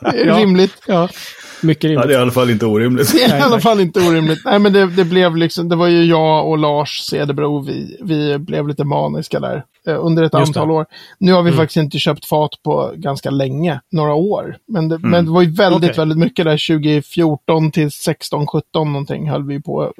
det 0.00 0.20
är 0.20 0.26
ja, 0.26 0.38
rimligt. 0.38 0.82
Ja. 0.86 1.08
Mycket 1.62 1.84
rimligt. 1.84 2.04
Ja, 2.04 2.08
det 2.08 2.14
är 2.14 2.18
i 2.18 2.22
alla 2.22 2.32
fall 2.32 2.50
inte 2.50 2.66
orimligt. 2.66 3.12
Det 3.16 3.22
är 3.24 3.38
i 3.38 3.40
alla 3.40 3.60
fall 3.60 3.80
inte 3.80 4.00
orimligt. 4.00 4.44
Nej, 4.44 4.58
men 4.58 4.72
det, 4.72 4.86
det, 4.86 5.04
blev 5.04 5.36
liksom, 5.36 5.68
det 5.68 5.76
var 5.76 5.86
ju 5.86 6.04
jag 6.04 6.48
och 6.48 6.58
Lars 6.58 7.00
Cederbro, 7.00 7.60
vi, 7.60 7.96
vi 8.00 8.38
blev 8.38 8.68
lite 8.68 8.84
maniska 8.84 9.40
där 9.40 9.64
under 9.94 10.22
ett 10.22 10.34
Just 10.34 10.48
antal 10.48 10.68
det. 10.68 10.74
år. 10.74 10.86
Nu 11.18 11.32
har 11.32 11.42
vi 11.42 11.48
mm. 11.48 11.58
faktiskt 11.58 11.76
inte 11.76 11.98
köpt 11.98 12.24
fat 12.24 12.50
på 12.64 12.92
ganska 12.96 13.30
länge, 13.30 13.80
några 13.90 14.14
år. 14.14 14.56
Men 14.68 14.88
det, 14.88 14.96
mm. 14.96 15.10
men 15.10 15.24
det 15.24 15.30
var 15.30 15.42
ju 15.42 15.50
väldigt, 15.50 15.90
okay. 15.90 16.00
väldigt 16.02 16.18
mycket 16.18 16.44
där 16.44 16.76
2014 16.76 17.70
till 17.70 17.90
16, 17.90 18.46
17 18.46 18.92
någonting 18.92 19.30
höll 19.30 19.46
vi 19.46 19.62
på 19.62 19.92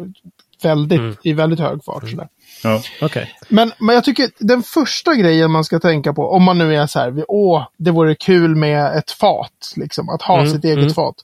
väldigt, 0.62 0.99
mm. 0.99 1.17
i 1.23 1.32
väldigt 1.32 1.61
hög 1.61 1.85
fart. 1.85 2.02
Mm. 2.02 2.11
Sådär. 2.11 2.29
Ja. 2.62 2.82
Okay. 3.06 3.26
Men, 3.49 3.73
men 3.79 3.94
jag 3.94 4.05
tycker 4.05 4.31
den 4.38 4.62
första 4.62 5.14
grejen 5.14 5.50
man 5.50 5.64
ska 5.64 5.78
tänka 5.78 6.12
på, 6.12 6.30
om 6.30 6.42
man 6.42 6.59
nu 6.59 6.76
är 6.76 6.87
så 6.87 6.99
här, 6.99 7.25
åh, 7.28 7.66
det 7.76 7.90
vore 7.90 8.14
kul 8.14 8.57
med 8.57 8.97
ett 8.97 9.11
fat, 9.11 9.73
liksom, 9.76 10.09
att 10.09 10.23
ha 10.23 10.38
mm. 10.38 10.52
sitt 10.52 10.64
eget 10.64 10.78
mm. 10.78 10.95
fat. 10.95 11.14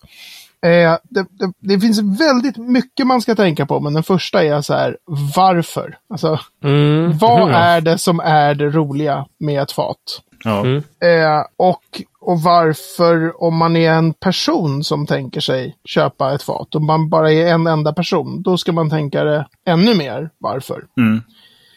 Eh, 0.64 0.96
det, 1.02 1.26
det, 1.30 1.52
det, 1.60 1.80
finns 1.80 2.20
väldigt 2.20 2.56
mycket 2.56 3.06
man 3.06 3.20
ska 3.20 3.34
tänka 3.34 3.66
på, 3.66 3.80
men 3.80 3.94
den 3.94 4.02
första 4.02 4.44
är 4.44 4.60
så 4.60 4.74
här, 4.74 4.96
varför? 5.36 5.98
Alltså, 6.10 6.40
mm. 6.64 7.18
vad 7.18 7.50
är 7.50 7.80
det 7.80 7.98
som 7.98 8.20
är 8.20 8.54
det 8.54 8.68
roliga 8.68 9.26
med 9.38 9.62
ett 9.62 9.72
fat? 9.72 10.22
Ja. 10.44 10.60
Mm. 10.60 10.76
Eh, 10.76 11.44
och, 11.56 12.02
och 12.20 12.40
varför, 12.40 13.42
om 13.42 13.56
man 13.56 13.76
är 13.76 13.92
en 13.92 14.12
person 14.12 14.84
som 14.84 15.06
tänker 15.06 15.40
sig 15.40 15.76
köpa 15.84 16.34
ett 16.34 16.42
fat, 16.42 16.74
om 16.74 16.86
man 16.86 17.08
bara 17.08 17.32
är 17.32 17.46
en 17.46 17.66
enda 17.66 17.92
person, 17.92 18.42
då 18.42 18.56
ska 18.56 18.72
man 18.72 18.90
tänka 18.90 19.24
det 19.24 19.46
ännu 19.66 19.94
mer 19.94 20.30
varför. 20.38 20.84
Mm. 20.96 21.22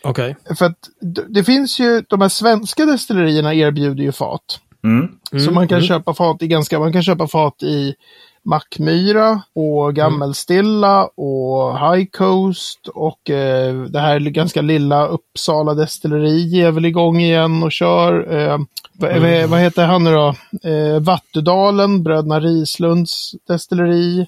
Okej. 0.04 0.36
Okay. 0.42 0.56
För 0.56 0.66
att 0.66 0.90
det 1.28 1.44
finns 1.44 1.80
ju, 1.80 2.04
de 2.08 2.22
här 2.22 2.30
svenska 2.30 2.86
destillerierna 2.86 3.54
erbjuder 3.54 4.04
ju 4.04 4.12
fat. 4.12 4.60
Mm. 4.84 5.44
Så 5.46 5.52
man 5.52 5.68
kan 5.68 5.78
mm. 5.78 5.88
köpa 5.88 6.14
fat 6.14 6.42
i 6.42 6.48
ganska, 6.48 6.80
man 6.80 6.94
kan 6.94 7.04
köpa 7.04 7.28
fat 7.28 7.64
i 7.64 7.96
Mackmyra 8.48 9.42
och 9.56 9.96
Gammelstilla 9.96 11.06
och 11.06 11.80
High 11.80 12.06
Coast 12.18 12.88
och 12.88 13.30
eh, 13.30 13.76
det 13.76 14.00
här 14.00 14.20
ganska 14.20 14.62
lilla 14.62 15.08
Uppsala 15.08 15.74
destilleri 15.74 16.62
är 16.62 16.72
väl 16.72 16.86
igång 16.86 17.20
igen 17.20 17.64
och 17.64 17.72
kör. 17.72 18.34
Eh, 18.38 18.60
mm. 19.02 19.50
Vad 19.50 19.60
heter 19.60 19.86
han 19.86 20.04
nu 20.04 20.12
då? 20.12 20.36
Eh, 20.70 21.00
Vattudalen, 21.00 22.04
Bröderna 22.04 22.40
Rislunds 22.40 23.32
destilleri. 23.48 24.28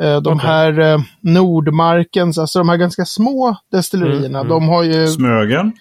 Eh, 0.00 0.20
de 0.20 0.36
okay. 0.36 0.48
här 0.48 0.78
eh, 0.78 1.00
Nordmarkens, 1.20 2.38
alltså 2.38 2.58
de 2.58 2.68
här 2.68 2.76
ganska 2.76 3.04
små 3.04 3.56
destillerierna, 3.72 4.40
mm, 4.40 4.46
mm. 4.46 4.48
de 4.48 4.68
har 4.68 4.82
ju... 4.82 5.06
Smögen? 5.06 5.72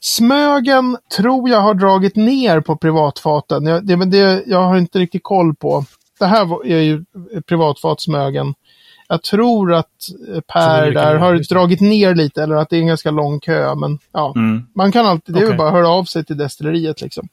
Smögen 0.00 0.96
tror 1.16 1.50
jag 1.50 1.60
har 1.60 1.74
dragit 1.74 2.16
ner 2.16 2.60
på 2.60 2.76
privatfaten. 2.76 3.66
Jag, 3.66 3.86
det, 3.86 4.04
det, 4.04 4.42
jag 4.46 4.62
har 4.62 4.76
inte 4.76 4.98
riktigt 4.98 5.22
koll 5.22 5.54
på 5.54 5.84
det 6.18 6.26
här 6.26 6.66
är 6.66 6.80
ju 6.80 7.04
privatfatsmögen. 7.46 8.54
Jag 9.08 9.22
tror 9.22 9.72
att 9.72 10.08
eh, 10.34 10.40
Per 10.40 10.90
där 10.90 11.14
har 11.14 11.54
dragit 11.54 11.80
ner 11.80 12.14
lite 12.14 12.42
eller 12.42 12.54
att 12.54 12.70
det 12.70 12.76
är 12.76 12.80
en 12.80 12.86
ganska 12.86 13.10
lång 13.10 13.40
kö. 13.40 13.74
Men 13.74 13.98
ja, 14.12 14.32
mm. 14.36 14.66
man 14.74 14.92
kan 14.92 15.06
alltid, 15.06 15.34
det 15.34 15.40
är 15.40 15.44
okay. 15.44 15.56
bara 15.56 15.68
att 15.68 15.74
höra 15.74 15.88
av 15.88 16.04
sig 16.04 16.24
till 16.24 16.36
destilleriet 16.36 17.00
liksom. 17.00 17.28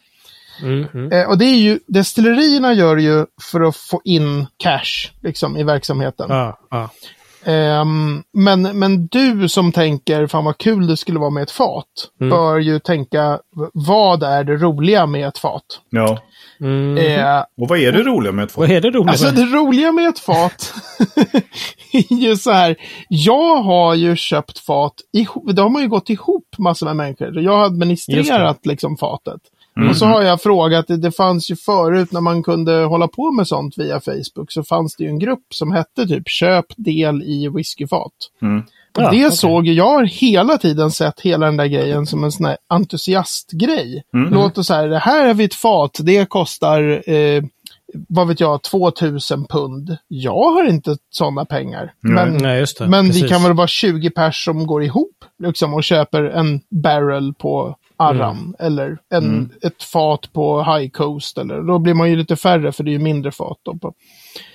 Mm, 0.61 0.87
mm. 0.93 1.11
Eh, 1.11 1.29
och 1.29 1.37
det 1.37 1.45
är 1.45 1.57
ju, 1.57 1.79
destillerierna 1.87 2.73
gör 2.73 2.97
ju 2.97 3.25
för 3.51 3.61
att 3.61 3.75
få 3.75 4.01
in 4.03 4.47
cash 4.57 5.11
liksom 5.21 5.57
i 5.57 5.63
verksamheten. 5.63 6.31
Ah, 6.31 6.59
ah. 6.69 6.87
Um, 7.45 8.23
men, 8.33 8.61
men 8.61 9.07
du 9.07 9.49
som 9.49 9.71
tänker, 9.71 10.27
fan 10.27 10.45
vad 10.45 10.57
kul 10.57 10.87
det 10.87 10.97
skulle 10.97 11.19
vara 11.19 11.29
med 11.29 11.43
ett 11.43 11.51
fat, 11.51 11.85
mm. 12.21 12.29
bör 12.29 12.59
ju 12.59 12.79
tänka, 12.79 13.39
vad 13.73 14.23
är 14.23 14.43
det 14.43 14.55
roliga 14.55 15.05
med 15.05 15.27
ett 15.27 15.37
fat? 15.37 15.63
Ja. 15.89 16.19
Mm. 16.59 16.97
Eh, 16.97 17.43
och 17.61 17.67
vad 17.67 17.79
är 17.79 17.91
det 17.91 18.03
roliga 18.03 18.31
med 18.31 18.43
ett 18.43 18.51
fat? 18.51 18.57
Vad 18.57 18.71
är 18.71 18.81
det 18.81 18.89
roliga 18.89 19.11
alltså, 19.11 19.31
det 19.31 19.45
roliga 19.45 19.91
med 19.91 20.07
ett 20.07 20.19
fat 20.19 20.73
är 21.93 22.13
ju 22.13 22.35
så 22.35 22.51
här. 22.51 22.75
Jag 23.09 23.55
har 23.55 23.95
ju 23.95 24.15
köpt 24.15 24.59
fat, 24.59 24.93
det 25.53 25.61
har 25.61 25.69
man 25.69 25.81
ju 25.81 25.87
gått 25.87 26.09
ihop 26.09 26.55
massor 26.57 26.85
med 26.85 26.95
människor. 26.95 27.41
Jag 27.41 27.51
har 27.51 27.65
administrerat 27.65 28.65
liksom 28.65 28.97
fatet. 28.97 29.41
Mm. 29.77 29.89
Och 29.89 29.97
så 29.97 30.05
har 30.05 30.21
jag 30.21 30.41
frågat, 30.41 30.85
det 30.87 31.11
fanns 31.11 31.51
ju 31.51 31.55
förut 31.55 32.11
när 32.11 32.21
man 32.21 32.43
kunde 32.43 32.83
hålla 32.83 33.07
på 33.07 33.31
med 33.31 33.47
sånt 33.47 33.77
via 33.77 33.99
Facebook, 33.99 34.51
så 34.51 34.63
fanns 34.63 34.95
det 34.95 35.03
ju 35.03 35.09
en 35.09 35.19
grupp 35.19 35.45
som 35.53 35.71
hette 35.71 36.07
typ 36.07 36.29
köp 36.29 36.65
del 36.77 37.23
i 37.23 37.47
whiskyfat. 37.47 38.11
Mm. 38.41 38.63
Ja, 38.97 39.11
det 39.11 39.25
okay. 39.25 39.31
såg 39.31 39.67
jag 39.67 39.89
har 39.89 40.03
hela 40.03 40.57
tiden 40.57 40.91
sett 40.91 41.19
hela 41.19 41.45
den 41.45 41.57
där 41.57 41.65
grejen 41.65 42.05
som 42.05 42.23
en 42.23 42.31
sån 42.31 42.45
här 42.45 42.57
entusiastgrej. 42.69 44.03
Mm. 44.13 44.33
Låt 44.33 44.57
oss 44.57 44.67
säga, 44.67 44.87
det 44.87 44.99
här 44.99 45.27
är 45.27 45.33
vi 45.33 45.43
ett 45.43 45.53
fat, 45.53 45.99
det 46.03 46.29
kostar 46.29 47.09
eh, 47.09 47.43
vad 47.93 48.27
vet 48.27 48.39
jag, 48.39 48.63
2000 48.63 49.45
pund. 49.47 49.97
Jag 50.07 50.51
har 50.51 50.69
inte 50.69 50.97
sådana 51.09 51.45
pengar. 51.45 51.93
Nej. 52.01 52.25
Men, 52.25 52.37
Nej, 52.37 52.65
men 52.79 53.11
vi 53.11 53.21
kan 53.21 53.43
väl 53.43 53.53
vara 53.53 53.67
20 53.67 54.09
pers 54.09 54.45
som 54.45 54.67
går 54.67 54.83
ihop 54.83 55.25
liksom, 55.43 55.73
och 55.73 55.83
köper 55.83 56.23
en 56.23 56.61
barrel 56.69 57.33
på 57.33 57.75
Arram 58.01 58.37
mm. 58.37 58.55
eller 58.59 58.97
en, 59.09 59.23
mm. 59.23 59.49
ett 59.61 59.83
fat 59.83 60.33
på 60.33 60.63
High 60.63 60.89
Coast. 60.89 61.37
Eller, 61.37 61.61
då 61.61 61.79
blir 61.79 61.93
man 61.93 62.09
ju 62.09 62.15
lite 62.15 62.35
färre 62.35 62.71
för 62.71 62.83
det 62.83 62.89
är 62.91 62.93
ju 62.93 62.99
mindre 62.99 63.31
fat. 63.31 63.57
Då 63.63 63.77
på. 63.77 63.93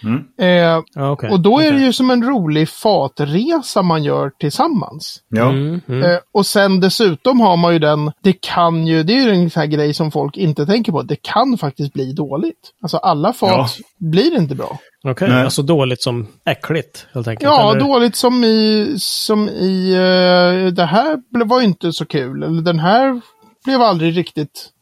Mm. 0.02 0.24
Eh, 0.38 1.10
okay. 1.12 1.30
Och 1.30 1.40
då 1.40 1.58
är 1.58 1.66
okay. 1.66 1.78
det 1.78 1.84
ju 1.84 1.92
som 1.92 2.10
en 2.10 2.22
rolig 2.22 2.68
fatresa 2.68 3.82
man 3.82 4.04
gör 4.04 4.30
tillsammans. 4.38 5.22
Ja. 5.28 5.48
Mm, 5.48 5.80
mm. 5.88 6.02
Eh, 6.02 6.18
och 6.32 6.46
sen 6.46 6.80
dessutom 6.80 7.40
har 7.40 7.56
man 7.56 7.72
ju 7.72 7.78
den, 7.78 8.12
det 8.22 8.32
kan 8.32 8.86
ju, 8.86 9.02
det 9.02 9.12
är 9.12 9.24
ju 9.24 9.30
en 9.30 9.50
sån 9.50 9.60
här 9.60 9.66
grej 9.66 9.94
som 9.94 10.10
folk 10.10 10.36
inte 10.36 10.66
tänker 10.66 10.92
på, 10.92 11.02
det 11.02 11.22
kan 11.22 11.58
faktiskt 11.58 11.92
bli 11.92 12.12
dåligt. 12.12 12.72
Alltså 12.82 12.96
alla 12.96 13.32
fat 13.32 13.50
ja. 13.78 13.84
blir 13.98 14.36
inte 14.36 14.54
bra. 14.54 14.78
Okej, 15.04 15.28
okay. 15.28 15.44
alltså 15.44 15.62
dåligt 15.62 16.02
som 16.02 16.26
äckligt 16.44 17.06
helt 17.12 17.28
enkelt? 17.28 17.44
Ja, 17.44 17.70
eller? 17.70 17.80
dåligt 17.80 18.16
som 18.16 18.44
i, 18.44 18.94
som 18.98 19.48
i, 19.48 19.94
uh, 19.94 20.72
det 20.72 20.84
här 20.84 21.18
var 21.46 21.60
inte 21.60 21.92
så 21.92 22.04
kul. 22.04 22.42
Eller 22.42 22.62
den 22.62 22.78
här 22.78 23.20
blev 23.66 23.82
aldrig 23.82 24.16
riktigt... 24.16 24.72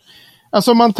Alltså 0.50 0.74
man, 0.74 0.94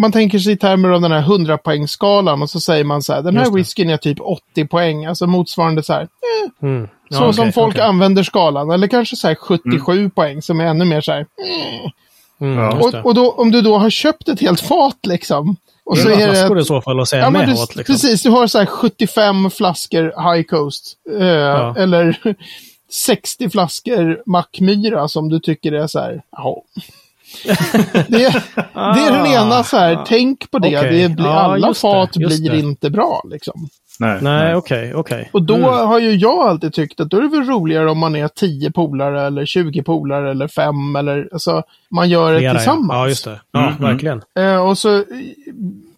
man 0.00 0.12
tänker 0.12 0.38
sig 0.38 0.52
i 0.52 0.56
termer 0.56 0.88
av 0.88 1.00
den 1.00 1.12
här 1.12 1.20
100 1.20 1.58
poängskalan 1.58 2.42
och 2.42 2.50
så 2.50 2.60
säger 2.60 2.84
man 2.84 3.02
så 3.02 3.12
här, 3.12 3.22
den 3.22 3.36
här 3.36 3.50
whiskyn 3.50 3.90
är 3.90 3.96
typ 3.96 4.20
80 4.20 4.66
poäng, 4.66 5.06
alltså 5.06 5.26
motsvarande 5.26 5.82
så 5.82 5.92
här, 5.92 6.02
eh, 6.02 6.68
mm. 6.68 6.88
ja, 7.08 7.16
så 7.16 7.22
okay, 7.22 7.32
som 7.32 7.52
folk 7.52 7.74
okay. 7.74 7.86
använder 7.86 8.22
skalan. 8.22 8.70
Eller 8.70 8.86
kanske 8.86 9.16
så 9.16 9.28
här 9.28 9.34
77 9.34 9.92
mm. 9.92 10.10
poäng 10.10 10.42
som 10.42 10.60
är 10.60 10.64
ännu 10.64 10.84
mer 10.84 11.00
så 11.00 11.12
här, 11.12 11.20
eh. 11.20 12.46
mm, 12.46 12.58
ja, 12.58 12.72
och, 12.72 13.06
och 13.06 13.14
då, 13.14 13.30
om 13.30 13.50
du 13.50 13.60
då 13.60 13.78
har 13.78 13.90
köpt 13.90 14.28
ett 14.28 14.40
helt 14.40 14.60
fat 14.60 14.98
liksom, 15.06 15.56
och 15.84 15.98
så 15.98 16.08
är 16.08 16.54
det... 16.54 16.60
i 16.60 16.64
så 16.64 16.80
fall 16.80 17.00
att 17.00 17.08
säga 17.08 17.22
ja, 17.22 17.30
med 17.30 17.48
du, 17.48 17.52
hat, 17.52 17.76
liksom. 17.76 17.94
Precis, 17.94 18.22
du 18.22 18.30
har 18.30 18.46
så 18.46 18.58
här 18.58 18.66
75 18.66 19.50
flaskor 19.50 20.34
High 20.34 20.46
Coast. 20.46 20.96
Eh, 21.20 21.26
ja. 21.26 21.74
Eller 21.78 22.36
60 22.92 23.50
flaskor 23.50 24.22
Mackmyra 24.26 25.08
som 25.08 25.28
du 25.28 25.40
tycker 25.40 25.72
är 25.72 25.86
så 25.86 25.98
här, 25.98 26.22
jaha 26.30 26.56
det, 28.08 28.42
det, 28.72 29.00
är 29.00 29.12
den 29.12 29.26
ena 29.26 29.64
så 29.64 29.76
här, 29.76 29.92
ah, 29.92 30.04
tänk 30.08 30.50
på 30.50 30.58
det. 30.58 30.78
Okay. 30.78 31.02
det 31.02 31.08
blir, 31.08 31.26
ja, 31.26 31.32
alla 31.32 31.74
fat 31.74 32.12
det, 32.12 32.18
blir 32.18 32.50
det. 32.50 32.58
inte 32.58 32.90
bra 32.90 33.22
liksom. 33.30 33.68
Nej, 34.00 34.18
nej, 34.22 34.54
okej, 34.54 34.94
okej. 34.94 35.20
Okay, 35.20 35.24
Och 35.32 35.42
då 35.42 35.56
mm. 35.56 35.68
har 35.68 35.98
ju 35.98 36.14
jag 36.14 36.38
alltid 36.38 36.72
tyckt 36.72 37.00
att 37.00 37.10
då 37.10 37.16
är 37.16 37.22
det 37.22 37.28
väl 37.28 37.44
roligare 37.44 37.90
om 37.90 37.98
man 37.98 38.16
är 38.16 38.28
10 38.28 38.70
polare 38.70 39.26
eller 39.26 39.46
20 39.46 39.82
polare 39.82 40.30
eller 40.30 40.48
5 40.48 40.96
eller 40.96 41.28
alltså 41.32 41.62
man 41.90 42.08
gör 42.08 42.32
det 42.32 42.38
Flera, 42.38 42.54
tillsammans. 42.54 42.98
Ja, 42.98 43.08
just 43.08 43.24
det. 43.24 43.40
Ja, 43.52 43.68
mm. 43.68 43.82
verkligen. 43.82 44.22
Eh, 44.38 44.68
och 44.68 44.78
så 44.78 45.04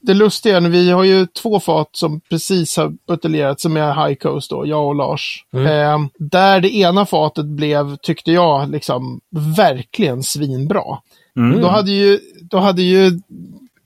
det 0.07 0.15
lustiga 0.15 0.57
är, 0.57 0.61
vi 0.61 0.91
har 0.91 1.05
ju 1.05 1.27
två 1.27 1.61
fat 1.61 1.89
som 1.93 2.21
precis 2.21 2.77
har 2.77 2.93
buteljerats 3.09 3.63
som 3.63 3.77
är 3.77 4.07
High 4.07 4.19
Coast 4.19 4.51
då, 4.51 4.67
jag 4.67 4.87
och 4.87 4.95
Lars. 4.95 5.45
Mm. 5.53 5.67
Eh, 5.67 6.09
där 6.19 6.61
det 6.61 6.75
ena 6.77 7.07
fatet 7.07 7.47
blev, 7.47 7.97
tyckte 7.97 8.33
jag, 8.33 8.71
liksom 8.71 9.21
verkligen 9.57 10.23
svinbra. 10.23 10.99
Mm. 11.37 11.61
Då, 11.61 11.69
hade 11.69 11.91
ju, 11.91 12.21
då 12.41 12.59
hade 12.59 12.83
ju 12.83 13.21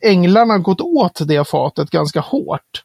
änglarna 0.05 0.59
gått 0.59 0.81
åt 0.81 1.21
det 1.29 1.49
fatet 1.49 1.91
ganska 1.91 2.21
hårt. 2.21 2.83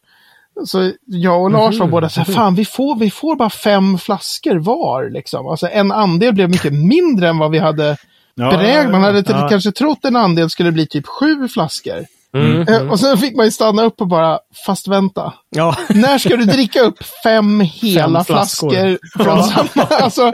Så 0.64 0.92
jag 1.04 1.42
och 1.42 1.50
Lars 1.50 1.78
var 1.78 1.86
båda 1.86 2.08
så 2.08 2.20
här, 2.20 2.32
fan 2.32 2.54
vi 2.54 2.64
får, 2.64 2.98
vi 2.98 3.10
får 3.10 3.36
bara 3.36 3.50
fem 3.50 3.98
flaskor 3.98 4.56
var 4.56 5.10
liksom. 5.10 5.46
Alltså 5.46 5.68
en 5.68 5.92
andel 5.92 6.34
blev 6.34 6.50
mycket 6.50 6.72
mindre 6.72 7.28
än 7.28 7.38
vad 7.38 7.50
vi 7.50 7.58
hade 7.58 7.96
ja, 8.34 8.50
beräknat. 8.50 8.92
Man 8.92 9.02
hade 9.02 9.24
ja. 9.28 9.48
kanske 9.48 9.72
trott 9.72 10.04
en 10.04 10.16
andel 10.16 10.50
skulle 10.50 10.72
bli 10.72 10.86
typ 10.86 11.06
sju 11.06 11.48
flaskor. 11.48 12.06
Mm, 12.36 12.68
mm. 12.68 12.90
Och 12.90 13.00
sen 13.00 13.18
fick 13.18 13.36
man 13.36 13.44
ju 13.44 13.50
stanna 13.50 13.82
upp 13.82 14.00
och 14.00 14.08
bara, 14.08 14.38
fast 14.66 14.88
vänta. 14.88 15.34
Ja. 15.50 15.76
När 15.88 16.18
ska 16.18 16.36
du 16.36 16.44
dricka 16.44 16.80
upp 16.80 17.04
fem 17.22 17.60
hela 17.60 18.18
fem 18.18 18.24
flaskor. 18.24 18.70
flaskor 18.70 18.98
från 19.24 19.42
samma? 19.44 19.86
Alltså, 19.86 20.32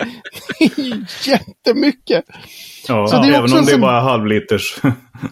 jättemycket. 1.27 2.25
Ja, 2.89 3.07
så 3.07 3.17
det 3.17 3.29
är 3.29 3.33
även 3.33 3.53
om 3.59 3.65
det 3.65 3.73
är 3.73 3.79
bara 3.79 4.01
halvliters. 4.01 4.81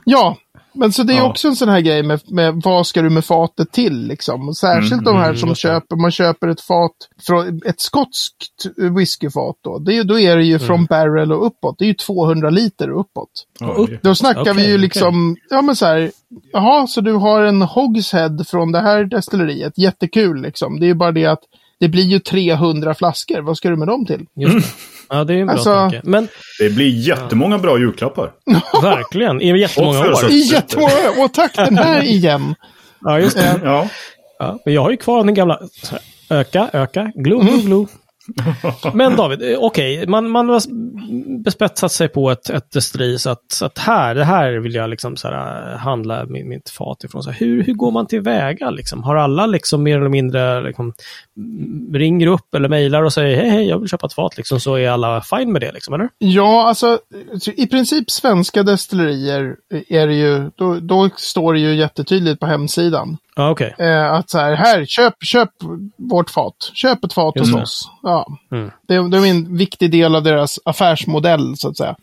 ja, 0.05 0.37
men 0.73 0.93
så 0.93 1.03
det 1.03 1.13
är 1.13 1.17
ja. 1.17 1.31
också 1.31 1.49
en 1.49 1.57
sån 1.57 1.69
här 1.69 1.81
grej 1.81 2.03
med, 2.03 2.21
med 2.27 2.61
vad 2.65 2.87
ska 2.87 3.03
du 3.03 3.11
med 3.11 3.25
fatet 3.25 3.73
till 3.73 4.07
liksom. 4.07 4.55
särskilt 4.55 4.93
mm, 4.93 5.05
de 5.05 5.17
här 5.17 5.25
mm, 5.25 5.37
som 5.37 5.55
köper, 5.55 5.97
man 5.97 6.11
köper 6.11 6.49
ett 6.49 6.61
fat, 6.61 6.93
från 7.27 7.61
ett 7.67 7.81
skotskt 7.81 8.67
whiskyfat 8.77 9.57
då. 9.65 9.79
Det, 9.79 10.03
då 10.03 10.21
är 10.21 10.37
det 10.37 10.45
ju 10.45 10.55
mm. 10.55 10.67
från 10.67 10.85
barrel 10.85 11.33
och 11.33 11.47
uppåt. 11.47 11.79
Det 11.79 11.85
är 11.85 11.89
ju 11.89 11.95
200 11.95 12.51
liter 12.51 12.91
och 12.91 13.01
uppåt. 13.01 13.31
Och 13.61 13.83
upp, 13.83 14.03
då 14.03 14.15
snackar 14.15 14.41
okay, 14.41 14.55
vi 14.55 14.69
ju 14.69 14.79
liksom, 14.79 15.33
okay. 15.33 15.43
ja 15.51 15.63
men 15.63 15.77
så 15.77 15.87
här, 15.87 16.11
jaha, 16.53 16.87
så 16.87 17.01
du 17.01 17.13
har 17.13 17.43
en 17.43 17.63
hogshead 17.63 18.45
från 18.49 18.73
det 18.73 18.81
här 18.81 19.05
destilleriet. 19.05 19.79
Jättekul 19.79 20.43
liksom. 20.43 20.81
Det 20.81 20.87
är 20.87 20.89
ju 20.89 20.95
bara 20.95 21.13
det 21.13 21.27
att 21.27 21.43
det 21.81 21.89
blir 21.89 22.05
ju 22.05 22.19
300 22.19 22.95
flaskor. 22.95 23.41
Vad 23.41 23.57
ska 23.57 23.71
du 23.71 23.77
med 23.77 23.89
dem 23.89 24.07
till? 24.07 24.27
Ja, 25.11 25.25
det 25.25 25.35
är 25.35 25.39
en 25.39 25.47
bra 25.47 25.55
alltså, 25.55 25.75
tanke. 25.75 26.01
Men, 26.05 26.29
det 26.59 26.71
blir 26.71 26.89
jättemånga 26.89 27.59
bra 27.59 27.79
julklappar. 27.79 28.33
Verkligen, 28.83 29.43
i 29.43 29.61
jättemånga 29.61 30.01
år. 30.01 30.31
I 30.31 30.41
jättemånga 30.41 30.93
år. 30.93 31.25
Och 31.25 31.35
tack 31.35 31.57
den 31.57 31.79
här 31.79 32.03
igen. 32.03 32.55
ja, 33.01 33.21
just 33.21 33.37
det. 33.37 33.61
ja. 33.65 33.89
Ja, 34.39 34.59
men 34.65 34.75
jag 34.75 34.83
har 34.83 34.91
ju 34.91 34.97
kvar 34.97 35.25
den 35.25 35.35
gamla 35.35 35.61
öka, 36.31 36.71
öka, 36.73 37.13
glo, 37.15 37.39
glo, 37.39 37.57
glo. 37.65 37.89
Men 38.95 39.17
David, 39.17 39.43
eh, 39.43 39.59
okej, 39.59 39.99
okay, 39.99 40.07
man, 40.07 40.31
man 40.31 40.49
har 40.49 40.61
bespetsat 41.43 41.93
sig 41.93 42.09
på 42.09 42.31
ett, 42.31 42.51
ett 42.51 42.71
destilleri 42.71 43.19
så 43.19 43.31
att, 43.31 43.63
att 43.63 43.79
här, 43.79 44.15
det 44.15 44.25
här 44.25 44.53
vill 44.53 44.75
jag 44.75 44.91
liksom 44.91 45.17
så 45.17 45.29
här, 45.29 45.77
handla 45.77 46.27
mitt 46.27 46.71
fat 46.71 47.05
ifrån. 47.05 47.23
Så 47.23 47.31
här, 47.31 47.39
hur, 47.39 47.63
hur 47.63 47.75
går 47.75 47.91
man 47.91 48.07
tillväga 48.07 48.71
liksom? 48.71 49.03
Har 49.03 49.17
alla 49.17 49.47
liksom 49.47 49.83
mer 49.83 49.99
eller 49.99 50.09
mindre 50.09 50.63
liksom, 50.63 50.93
ringer 51.93 52.27
upp 52.27 52.55
eller 52.55 52.69
mejlar 52.69 53.03
och 53.03 53.13
säger 53.13 53.37
hej, 53.37 53.51
hej, 53.51 53.69
jag 53.69 53.79
vill 53.79 53.89
köpa 53.89 54.07
ett 54.07 54.13
fat 54.13 54.37
liksom, 54.37 54.61
så 54.61 54.75
är 54.75 54.91
alla 54.91 55.21
fine 55.21 55.53
med 55.53 55.61
det 55.61 55.73
liksom, 55.73 55.95
eller? 55.95 56.09
Ja, 56.19 56.69
alltså 56.69 56.99
i 57.57 57.67
princip 57.67 58.11
svenska 58.11 58.63
destillerier 58.63 59.57
är 59.89 60.07
det 60.07 60.15
ju, 60.15 60.51
då, 60.57 60.75
då 60.81 61.11
står 61.17 61.55
det 61.55 61.61
ju 61.61 61.75
jättetydligt 61.75 62.41
på 62.41 62.47
hemsidan. 62.47 63.17
Ah, 63.37 63.51
okay. 63.51 63.71
eh, 63.79 64.13
att 64.13 64.31
så 64.31 64.39
här, 64.39 64.55
här, 64.55 64.85
köp, 64.85 65.15
köp 65.25 65.51
vårt 65.97 66.31
fat. 66.31 66.71
Köp 66.75 67.05
ett 67.05 67.13
fat 67.13 67.39
hos 67.39 67.55
oss. 67.55 67.91
Ja. 68.03 68.20
Mm. 68.53 68.71
Det, 68.89 69.09
det, 69.11 69.17
är 69.17 69.27
en 69.27 69.57
viktig 69.57 69.91
del 69.91 70.15
av 70.15 70.23
deras 70.23 70.59
affärsmodell, 70.65 71.57
så 71.57 71.69
att 71.69 71.77
säga. 71.77 71.97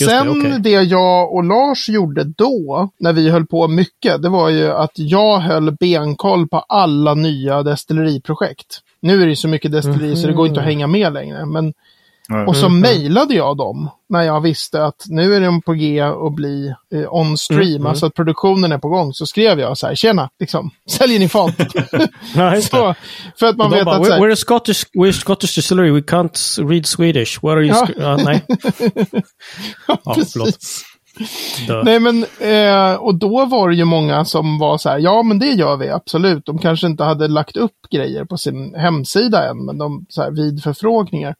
Just 0.00 0.10
Sen 0.10 0.26
det, 0.26 0.32
okay. 0.32 0.58
det, 0.58 0.70
jag 0.70 1.34
och 1.34 1.44
Lars 1.44 1.88
gjorde 1.88 2.24
då, 2.24 2.88
när 2.98 3.12
vi 3.12 3.30
höll 3.30 3.46
på 3.46 3.68
mycket, 3.68 4.22
det 4.22 4.28
var 4.28 4.48
ju 4.48 4.70
att 4.70 4.92
jag 4.94 5.38
höll 5.38 5.76
benkoll 5.76 6.48
på 6.48 6.58
alla 6.58 7.14
nya 7.14 7.62
destilleriprojekt. 7.62 8.80
Nu 9.00 9.22
är 9.22 9.26
det 9.26 9.36
så 9.36 9.48
mycket 9.48 9.72
destilleri 9.72 10.04
mm 10.04 10.14
-hmm. 10.14 10.20
så 10.20 10.26
det 10.26 10.32
går 10.32 10.46
inte 10.46 10.60
att 10.60 10.66
hänga 10.66 10.86
med 10.86 11.12
längre. 11.12 11.46
Men 11.46 11.72
och 12.46 12.56
så 12.56 12.66
mm. 12.66 12.80
mejlade 12.80 13.34
jag 13.34 13.56
dem 13.56 13.90
när 14.08 14.22
jag 14.22 14.40
visste 14.40 14.84
att 14.84 15.04
nu 15.08 15.34
är 15.34 15.40
de 15.40 15.62
på 15.62 15.72
G 15.72 16.04
och 16.04 16.32
bli 16.32 16.74
eh, 16.94 17.14
on 17.14 17.38
stream, 17.38 17.76
mm. 17.76 17.86
alltså 17.86 18.06
att 18.06 18.14
produktionen 18.14 18.72
är 18.72 18.78
på 18.78 18.88
gång. 18.88 19.12
Så 19.12 19.26
skrev 19.26 19.60
jag 19.60 19.78
så 19.78 19.86
här, 19.86 19.94
tjena, 19.94 20.30
liksom, 20.40 20.70
säljer 20.90 21.18
ni 21.18 21.28
fat? 21.28 21.54
så, 22.70 22.94
för 23.38 23.46
att 23.46 23.56
man 23.56 23.70
vet 23.70 23.84
bara, 23.84 23.96
att... 23.96 24.02
We're, 24.02 24.20
we're, 24.20 24.32
a 24.32 24.36
Scottish, 24.36 24.84
we're 24.94 25.12
Scottish 25.12 25.54
distillery, 25.54 25.90
we 25.90 26.00
can't 26.00 26.68
read 26.70 26.86
Swedish. 26.86 27.42
What 27.42 27.52
are 27.52 27.62
you... 27.62 27.86
Ja. 27.96 28.14
Uh, 28.14 28.24
nej. 28.24 28.44
ja, 29.88 30.14
precis. 30.14 30.84
Nej 31.84 32.00
men, 32.00 32.24
eh, 32.40 32.94
och 32.94 33.14
då 33.14 33.44
var 33.44 33.68
det 33.68 33.74
ju 33.74 33.84
många 33.84 34.24
som 34.24 34.58
var 34.58 34.78
så 34.78 34.88
här, 34.88 34.98
ja 34.98 35.22
men 35.22 35.38
det 35.38 35.46
gör 35.46 35.76
vi 35.76 35.90
absolut. 35.90 36.46
De 36.46 36.58
kanske 36.58 36.86
inte 36.86 37.04
hade 37.04 37.28
lagt 37.28 37.56
upp 37.56 37.76
grejer 37.90 38.24
på 38.24 38.36
sin 38.36 38.74
hemsida 38.74 39.50
än, 39.50 39.64
men 39.64 39.78
de 39.78 40.06
så 40.08 40.22
här, 40.22 40.30
vid 40.30 40.62
förfrågningar. 40.62 41.34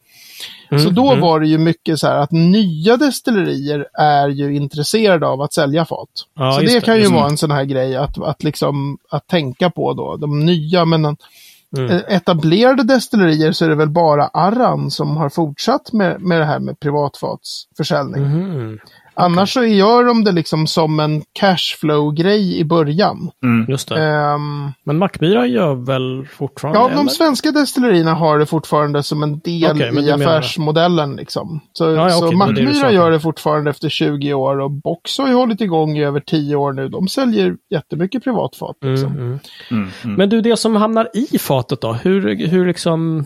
Mm, 0.71 0.85
så 0.85 0.91
då 0.91 1.11
mm. 1.11 1.21
var 1.21 1.41
det 1.41 1.47
ju 1.47 1.59
mycket 1.59 1.99
så 1.99 2.07
här 2.07 2.17
att 2.17 2.33
nya 2.33 2.97
destillerier 2.97 3.87
är 3.95 4.29
ju 4.29 4.57
intresserade 4.57 5.27
av 5.27 5.41
att 5.43 5.53
sälja 5.53 5.85
fat. 5.85 6.09
Ja, 6.35 6.53
så 6.53 6.61
det, 6.61 6.75
det 6.75 6.81
kan 6.81 6.99
ju 6.99 7.07
vara 7.07 7.29
en 7.29 7.37
sån 7.37 7.51
här 7.51 7.65
grej 7.65 7.97
att, 7.97 8.23
att, 8.23 8.43
liksom, 8.43 8.99
att 9.11 9.27
tänka 9.27 9.71
på 9.71 9.93
då. 9.95 10.17
De 10.17 10.41
nya, 10.47 10.85
men 10.85 11.05
mm. 11.05 11.91
Eh, 11.91 12.01
etablerade 12.09 12.83
destillerier 12.83 13.53
så 13.53 13.65
är 13.65 13.69
det 13.69 13.75
väl 13.75 13.91
bara 13.91 14.27
Arran 14.27 14.91
som 14.91 15.17
har 15.17 15.29
fortsatt 15.29 15.93
med, 15.93 16.21
med 16.21 16.41
det 16.41 16.45
här 16.45 16.59
med 16.59 16.81
privatfatsförsäljning. 16.81 18.25
Mm. 18.25 18.79
Annars 19.21 19.53
så 19.53 19.65
gör 19.65 20.05
de 20.05 20.25
det 20.25 20.33
liksom 20.33 20.67
som 20.67 21.01
en 21.01 21.23
cashflow-grej 21.33 22.59
i 22.59 22.65
början. 22.65 23.31
Mm. 23.45 23.67
Just 23.71 23.89
det. 23.89 24.11
Um, 24.35 24.73
Men 24.85 24.99
Mackmyra 24.99 25.47
gör 25.47 25.75
väl 25.75 26.27
fortfarande? 26.27 26.81
Ja, 26.81 26.91
de 26.97 27.09
svenska 27.09 27.51
destillerierna 27.51 28.15
har 28.15 28.39
det 28.39 28.47
fortfarande 28.47 29.03
som 29.03 29.23
en 29.23 29.39
del 29.39 29.77
okay, 29.77 30.05
i 30.05 30.11
affärsmodellen. 30.11 31.17
Liksom. 31.17 31.61
Så, 31.73 31.85
ja, 31.85 31.91
ja, 31.91 32.11
så 32.11 32.27
okay, 32.27 32.37
Mackmyra 32.37 32.87
det 32.89 32.95
gör 32.95 33.11
det 33.11 33.21
fortfarande 33.21 33.71
efter 33.71 33.89
20 33.89 34.35
år 34.35 34.61
och 34.61 34.71
Box 34.71 35.19
har 35.19 35.29
ju 35.29 35.35
hållit 35.35 35.61
igång 35.61 35.99
i 35.99 36.05
över 36.05 36.21
10 36.21 36.57
år 36.57 36.73
nu. 36.73 36.89
De 36.89 37.09
säljer 37.09 37.57
jättemycket 37.71 38.25
privatfat. 38.25 38.77
Liksom. 38.81 39.13
Mm, 39.13 39.23
mm. 39.23 39.39
mm, 39.71 39.89
mm. 40.05 40.17
Men 40.17 40.29
du, 40.29 40.41
det 40.41 40.57
som 40.57 40.77
hamnar 40.77 41.09
i 41.13 41.39
fatet 41.39 41.81
då, 41.81 41.93
hur, 41.93 42.47
hur 42.47 42.67
liksom... 42.67 43.25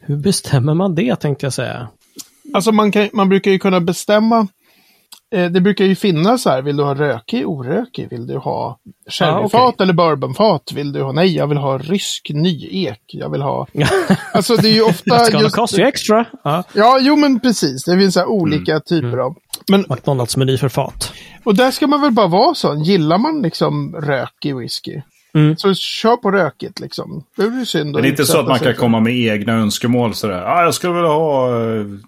Hur 0.00 0.16
bestämmer 0.16 0.74
man 0.74 0.94
det 0.94 1.16
tänkte 1.16 1.46
jag 1.46 1.52
säga? 1.52 1.88
Alltså 2.54 2.72
man, 2.72 2.92
kan, 2.92 3.08
man 3.12 3.28
brukar 3.28 3.50
ju 3.50 3.58
kunna 3.58 3.80
bestämma 3.80 4.46
det 5.30 5.60
brukar 5.60 5.84
ju 5.84 5.94
finnas 5.94 6.42
så 6.42 6.50
här, 6.50 6.62
vill 6.62 6.76
du 6.76 6.82
ha 6.82 6.94
rökig, 6.94 7.48
orökig? 7.48 8.08
Vill 8.10 8.26
du 8.26 8.36
ha 8.36 8.78
sherryfat 9.10 9.54
ah, 9.60 9.68
okay. 9.68 9.84
eller 9.84 9.92
bourbonfat? 9.92 10.72
Vill 10.72 10.92
du 10.92 11.02
ha, 11.02 11.12
nej, 11.12 11.36
jag 11.36 11.46
vill 11.46 11.58
ha 11.58 11.78
rysk 11.78 12.30
nyek. 12.34 13.02
Jag 13.06 13.30
vill 13.30 13.42
ha... 13.42 13.66
alltså 14.32 14.56
det 14.56 14.68
är 14.68 14.72
ju 14.72 14.82
ofta... 14.82 15.18
It's 15.18 15.32
gonna 15.32 15.50
cost 15.50 15.78
you 15.78 15.88
extra. 15.88 16.26
Ah. 16.42 16.62
Ja, 16.72 16.98
jo 17.00 17.16
men 17.16 17.40
precis. 17.40 17.84
Det 17.84 17.98
finns 17.98 18.14
så 18.14 18.26
olika 18.26 18.72
mm. 18.72 18.82
typer 18.82 19.08
mm. 19.08 19.20
av... 19.20 19.36
Men, 19.70 19.84
McDonalds-meny 19.84 20.58
för 20.58 20.68
fat. 20.68 21.12
Och 21.44 21.54
där 21.54 21.70
ska 21.70 21.86
man 21.86 22.00
väl 22.00 22.12
bara 22.12 22.26
vara 22.26 22.54
så. 22.54 22.74
Gillar 22.74 23.18
man 23.18 23.42
liksom 23.42 23.96
rökig 23.96 24.56
whisky? 24.56 25.02
Mm. 25.34 25.56
Så 25.56 25.74
kör 25.74 26.16
på 26.16 26.30
rökigt 26.30 26.80
liksom. 26.80 27.24
Det 27.36 27.42
är 27.42 27.64
synd 27.64 27.94
Det 27.94 28.00
är 28.00 28.06
inte 28.06 28.26
så 28.26 28.40
att 28.40 28.48
man 28.48 28.58
kan 28.58 28.74
komma 28.74 29.00
med 29.00 29.16
egna 29.16 29.52
önskemål 29.52 30.14
sådär. 30.14 30.42
Ah, 30.46 30.64
jag 30.64 30.74
skulle 30.74 30.92
vilja 30.92 31.08
ha... 31.08 31.50
Uh, 31.50 31.98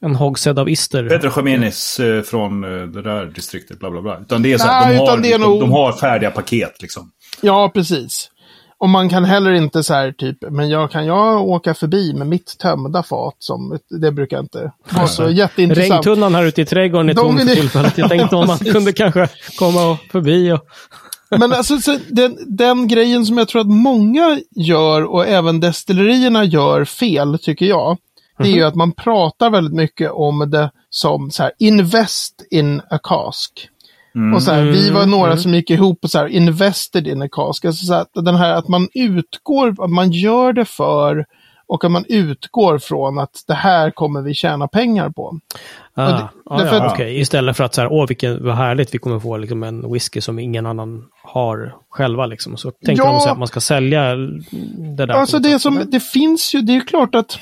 en 0.00 0.14
hogsedd 0.14 0.58
av 0.58 0.68
Ister. 0.68 1.08
Pedro 1.08 1.30
Jiménez 1.36 2.00
uh, 2.00 2.22
från 2.22 2.64
uh, 2.64 2.88
det 2.88 3.02
där 3.02 3.26
distriktet, 3.26 3.78
bla 3.78 3.90
bla 3.90 4.02
bla. 4.02 4.18
Utan 4.20 4.42
det 4.42 4.52
är 4.52 4.58
så 4.58 4.66
Nej, 4.66 4.96
de, 4.96 4.98
har, 4.98 5.16
de, 5.18 5.38
nog... 5.38 5.60
de 5.60 5.72
har 5.72 5.92
färdiga 5.92 6.30
paket 6.30 6.82
liksom. 6.82 7.10
Ja, 7.40 7.70
precis. 7.74 8.30
Och 8.80 8.88
man 8.88 9.08
kan 9.08 9.24
heller 9.24 9.52
inte 9.52 9.82
så 9.82 9.94
här 9.94 10.12
typ, 10.12 10.36
men 10.50 10.68
jag 10.68 10.90
kan 10.90 11.06
jag 11.06 11.48
åka 11.48 11.74
förbi 11.74 12.14
med 12.14 12.26
mitt 12.26 12.58
tömda 12.58 13.02
fat 13.02 13.34
som, 13.38 13.78
det 14.00 14.12
brukar 14.12 14.36
jag 14.36 14.44
inte 14.44 14.72
vara 14.90 15.06
så 15.06 15.30
jätteintressant. 15.30 16.06
Regntunnan 16.06 16.34
här 16.34 16.44
ute 16.44 16.62
i 16.62 16.64
trädgården 16.64 17.08
är 17.08 17.14
tom 17.14 17.38
för 17.38 17.54
tillfället. 17.54 17.98
Jag 17.98 18.08
tänkte 18.08 18.36
om 18.36 18.46
man 18.46 18.58
kunde 18.72 18.92
kanske 18.92 19.28
komma 19.58 19.98
förbi 20.12 20.52
och 20.52 20.60
men 21.30 21.52
alltså 21.52 21.78
den, 22.08 22.56
den 22.56 22.88
grejen 22.88 23.26
som 23.26 23.38
jag 23.38 23.48
tror 23.48 23.60
att 23.60 23.70
många 23.70 24.40
gör 24.56 25.04
och 25.04 25.26
även 25.26 25.60
destillerierna 25.60 26.44
gör 26.44 26.84
fel, 26.84 27.38
tycker 27.42 27.66
jag. 27.66 27.96
Det 28.38 28.44
är 28.44 28.52
ju 28.52 28.60
mhm. 28.60 28.68
att 28.68 28.74
man 28.74 28.92
pratar 28.92 29.50
väldigt 29.50 29.74
mycket 29.74 30.10
om 30.10 30.50
det 30.50 30.70
som 30.90 31.30
så 31.30 31.42
här, 31.42 31.52
invest 31.58 32.46
in 32.50 32.82
a 32.90 32.98
cask. 33.02 33.68
Mm. 34.14 34.34
Och 34.34 34.42
så 34.42 34.52
här, 34.52 34.62
vi 34.62 34.90
var 34.90 35.06
några 35.06 35.32
mm. 35.32 35.38
som 35.38 35.54
gick 35.54 35.70
ihop 35.70 35.98
och 36.04 36.10
så 36.10 36.18
här, 36.18 36.26
invested 36.26 37.06
in 37.06 37.22
a 37.22 37.28
cask. 37.32 37.64
Alltså 37.64 37.86
så 37.86 37.94
här, 37.94 38.06
den 38.14 38.36
här 38.36 38.54
att 38.54 38.68
man 38.68 38.88
utgår, 38.94 39.84
att 39.84 39.90
man 39.90 40.12
gör 40.12 40.52
det 40.52 40.64
för 40.64 41.26
och 41.68 41.84
att 41.84 41.90
man 41.90 42.04
utgår 42.08 42.78
från 42.78 43.18
att 43.18 43.44
det 43.46 43.54
här 43.54 43.90
kommer 43.90 44.22
vi 44.22 44.34
tjäna 44.34 44.68
pengar 44.68 45.10
på. 45.10 45.38
Ah, 45.94 46.06
det, 46.06 46.28
ah, 46.44 46.64
ja, 46.64 46.86
att, 46.86 46.92
okay. 46.92 47.20
Istället 47.20 47.56
för 47.56 47.64
att 47.64 47.74
så 47.74 47.80
här, 47.80 47.92
åh 47.92 48.06
vilken, 48.08 48.44
vad 48.44 48.56
härligt, 48.56 48.94
vi 48.94 48.98
kommer 48.98 49.20
få 49.20 49.36
liksom 49.36 49.62
en 49.62 49.92
whisky 49.92 50.20
som 50.20 50.38
ingen 50.38 50.66
annan 50.66 51.04
har 51.22 51.74
själva. 51.90 52.26
Liksom. 52.26 52.56
Så 52.56 52.70
tänker 52.70 53.02
ja, 53.02 53.22
de 53.24 53.30
att 53.30 53.38
man 53.38 53.48
ska 53.48 53.60
sälja 53.60 54.16
det 54.96 55.06
där. 55.06 55.08
Alltså 55.08 55.38
det, 55.38 55.58
som, 55.58 55.82
det 55.86 56.00
finns 56.00 56.54
ju, 56.54 56.60
det 56.60 56.76
är 56.76 56.86
klart 56.86 57.14
att 57.14 57.38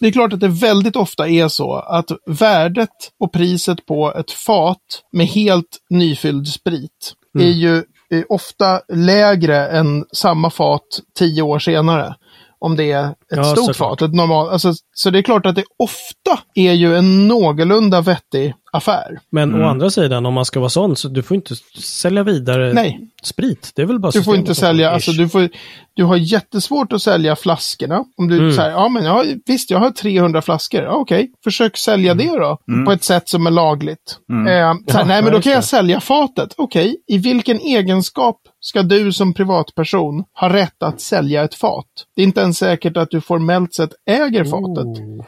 det 0.00 0.08
är 0.08 0.12
klart 0.12 0.32
att 0.32 0.40
det 0.40 0.48
väldigt 0.48 0.96
ofta 0.96 1.28
är 1.28 1.48
så 1.48 1.74
att 1.74 2.10
värdet 2.26 2.88
och 3.20 3.32
priset 3.32 3.86
på 3.86 4.14
ett 4.14 4.30
fat 4.30 4.78
med 5.12 5.26
helt 5.26 5.78
nyfylld 5.90 6.48
sprit 6.48 7.14
mm. 7.34 7.48
är 7.48 7.52
ju 7.52 7.82
är 8.10 8.32
ofta 8.32 8.80
lägre 8.88 9.68
än 9.68 10.04
samma 10.12 10.50
fat 10.50 11.00
tio 11.18 11.42
år 11.42 11.58
senare 11.58 12.14
om 12.58 12.76
det 12.76 12.92
är 12.92 13.14
ett 13.32 13.38
ja, 13.38 13.44
stort 13.44 13.76
fat. 13.76 14.02
Ett 14.02 14.14
normal, 14.14 14.48
alltså, 14.48 14.72
så 14.94 15.10
det 15.10 15.18
är 15.18 15.22
klart 15.22 15.46
att 15.46 15.54
det 15.54 15.64
ofta 15.78 16.38
är 16.54 16.72
ju 16.72 16.96
en 16.96 17.28
någorlunda 17.28 18.00
vettig 18.00 18.54
affär. 18.72 19.20
Men 19.30 19.48
mm. 19.48 19.62
å 19.62 19.68
andra 19.68 19.90
sidan, 19.90 20.26
om 20.26 20.34
man 20.34 20.44
ska 20.44 20.60
vara 20.60 20.70
sån, 20.70 20.96
så 20.96 21.08
du 21.08 21.22
får 21.22 21.34
inte 21.34 21.54
sälja 21.78 22.22
vidare 22.22 22.72
Nej. 22.72 23.00
sprit. 23.22 23.72
Det 23.74 23.82
är 23.82 23.86
väl 23.86 23.98
bara 23.98 24.10
Du 24.10 24.22
får 24.22 24.36
inte 24.36 24.54
sälja, 24.54 24.90
alltså 24.90 25.12
du, 25.12 25.28
får, 25.28 25.48
du 25.94 26.04
har 26.04 26.16
jättesvårt 26.16 26.92
att 26.92 27.02
sälja 27.02 27.36
flaskorna. 27.36 28.04
Om 28.16 28.28
du 28.28 28.38
mm. 28.38 28.52
säger, 28.52 28.70
ja 28.70 28.88
men 28.88 29.04
jag, 29.04 29.26
visst 29.46 29.70
jag 29.70 29.78
har 29.78 29.90
300 29.90 30.42
flaskor, 30.42 30.82
ja, 30.82 30.92
okej, 30.92 31.30
försök 31.44 31.76
sälja 31.76 32.12
mm. 32.12 32.26
det 32.26 32.38
då. 32.38 32.58
Mm. 32.68 32.84
På 32.84 32.92
ett 32.92 33.04
sätt 33.04 33.28
som 33.28 33.46
är 33.46 33.50
lagligt. 33.50 34.18
Mm. 34.30 34.46
Eh, 34.46 34.52
här, 34.52 34.76
ja, 34.86 35.04
nej 35.04 35.22
men 35.22 35.32
då 35.32 35.40
kan 35.40 35.52
jag 35.52 35.64
sälja 35.64 36.00
fatet. 36.00 36.54
Okej, 36.56 36.96
i 37.08 37.18
vilken 37.18 37.60
egenskap 37.60 38.36
ska 38.60 38.82
du 38.82 39.12
som 39.12 39.34
privatperson 39.34 40.24
ha 40.40 40.52
rätt 40.52 40.82
att 40.82 41.00
sälja 41.00 41.44
ett 41.44 41.54
fat? 41.54 41.86
Det 42.16 42.22
är 42.22 42.26
inte 42.26 42.40
ens 42.40 42.58
säkert 42.58 42.96
att 42.96 43.10
du 43.10 43.20
formellt 43.22 43.74
sett 43.74 43.90
äger 44.06 44.44
fatet. 44.44 44.86
Oh. 44.86 45.24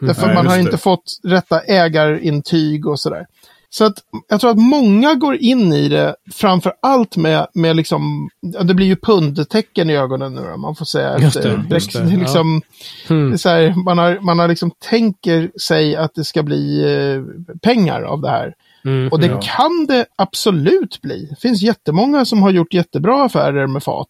Därför 0.00 0.26
Nej, 0.26 0.34
man 0.34 0.46
har 0.46 0.58
inte 0.58 0.78
fått 0.78 1.04
rätta 1.24 1.60
ägarintyg 1.60 2.86
och 2.86 3.00
sådär. 3.00 3.26
Så 3.72 3.84
att 3.84 3.94
jag 4.28 4.40
tror 4.40 4.50
att 4.50 4.58
många 4.58 5.14
går 5.14 5.36
in 5.36 5.72
i 5.72 5.88
det 5.88 6.14
framför 6.32 6.72
allt 6.82 7.16
med, 7.16 7.46
med 7.54 7.76
liksom, 7.76 8.28
det 8.62 8.74
blir 8.74 8.86
ju 8.86 8.96
pundtecken 8.96 9.90
i 9.90 9.96
ögonen 9.96 10.34
nu 10.34 10.40
då, 10.50 10.56
man 10.56 10.74
får 10.74 10.84
säga. 10.84 11.18
Just 11.18 11.42
det, 11.42 11.64
just 11.70 11.92
det. 11.92 12.16
Liksom, 12.16 12.62
ja. 13.08 13.14
mm. 13.14 13.30
det 13.30 13.44
här, 13.44 13.84
man 13.84 13.98
har, 13.98 14.20
man 14.20 14.38
har 14.38 14.48
liksom 14.48 14.70
tänker 14.90 15.50
sig 15.60 15.96
att 15.96 16.14
det 16.14 16.24
ska 16.24 16.42
bli 16.42 16.84
eh, 16.84 17.22
pengar 17.62 18.02
av 18.02 18.20
det 18.20 18.30
här. 18.30 18.54
Mm, 18.84 19.08
och 19.08 19.20
det 19.20 19.26
ja. 19.26 19.40
kan 19.42 19.86
det 19.88 20.06
absolut 20.16 21.00
bli. 21.02 21.26
Det 21.30 21.40
finns 21.40 21.62
jättemånga 21.62 22.24
som 22.24 22.42
har 22.42 22.50
gjort 22.50 22.74
jättebra 22.74 23.24
affärer 23.24 23.66
med 23.66 23.82
fat. 23.82 24.08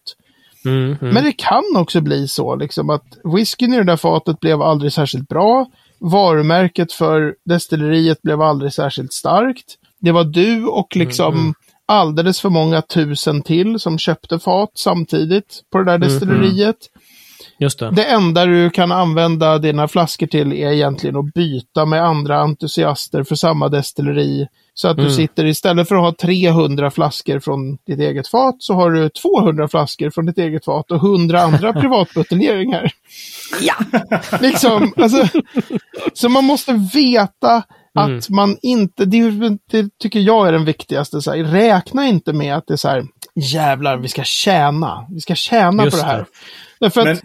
Mm, 0.65 0.97
mm. 1.01 1.13
Men 1.13 1.23
det 1.23 1.31
kan 1.31 1.75
också 1.75 2.01
bli 2.01 2.27
så 2.27 2.55
liksom 2.55 2.89
att 2.89 3.17
whiskyn 3.23 3.73
i 3.73 3.77
det 3.77 3.83
där 3.83 3.97
fatet 3.97 4.39
blev 4.39 4.61
aldrig 4.61 4.93
särskilt 4.93 5.27
bra. 5.27 5.65
Varumärket 5.99 6.93
för 6.93 7.35
destilleriet 7.45 8.21
blev 8.21 8.41
aldrig 8.41 8.73
särskilt 8.73 9.13
starkt. 9.13 9.75
Det 9.99 10.11
var 10.11 10.23
du 10.23 10.65
och 10.65 10.95
liksom 10.95 11.33
mm. 11.33 11.53
alldeles 11.85 12.41
för 12.41 12.49
många 12.49 12.81
tusen 12.81 13.41
till 13.41 13.79
som 13.79 13.97
köpte 13.97 14.39
fat 14.39 14.71
samtidigt 14.75 15.61
på 15.71 15.77
det 15.77 15.85
där 15.85 15.95
mm, 15.95 16.07
destilleriet. 16.07 16.77
Just 17.61 17.79
det. 17.79 17.91
det 17.91 18.05
enda 18.05 18.45
du 18.45 18.69
kan 18.69 18.91
använda 18.91 19.57
dina 19.57 19.87
flaskor 19.87 20.27
till 20.27 20.53
är 20.53 20.71
egentligen 20.71 21.17
att 21.17 21.33
byta 21.33 21.85
med 21.85 22.03
andra 22.03 22.37
entusiaster 22.37 23.23
för 23.23 23.35
samma 23.35 23.69
destilleri. 23.69 24.47
Så 24.73 24.87
att 24.87 24.97
mm. 24.97 25.05
du 25.05 25.15
sitter 25.15 25.45
istället 25.45 25.87
för 25.87 25.95
att 25.95 26.01
ha 26.01 26.13
300 26.27 26.91
flaskor 26.91 27.39
från 27.39 27.75
ditt 27.75 27.99
eget 27.99 28.27
fat 28.27 28.55
så 28.59 28.73
har 28.73 28.91
du 28.91 29.09
200 29.09 29.67
flaskor 29.67 30.09
från 30.09 30.25
ditt 30.25 30.37
eget 30.37 30.65
fat 30.65 30.91
och 30.91 30.97
100 30.97 31.41
andra 31.41 31.73
privatbuteljeringar. 31.81 32.91
ja! 33.61 33.75
liksom, 34.39 34.93
alltså, 34.97 35.27
så 36.13 36.29
man 36.29 36.45
måste 36.45 36.89
veta 36.93 37.63
att 37.93 38.07
mm. 38.07 38.21
man 38.29 38.57
inte, 38.61 39.05
det, 39.05 39.31
det, 39.71 39.89
tycker 39.99 40.19
jag 40.19 40.47
är 40.47 40.51
den 40.51 40.65
viktigaste, 40.65 41.21
så 41.21 41.31
här, 41.31 41.43
räkna 41.43 42.07
inte 42.07 42.33
med 42.33 42.55
att 42.55 42.67
det 42.67 42.73
är 42.73 42.77
så 42.77 42.89
här, 42.89 43.05
jävlar, 43.35 43.97
vi 43.97 44.07
ska 44.07 44.23
tjäna, 44.23 45.05
vi 45.09 45.21
ska 45.21 45.35
tjäna 45.35 45.83
Just 45.83 45.97
på 45.97 46.03
det 46.03 46.11
här. 46.11 46.19
Det. 46.19 46.25
Att... 46.81 46.95
Men 46.95 47.17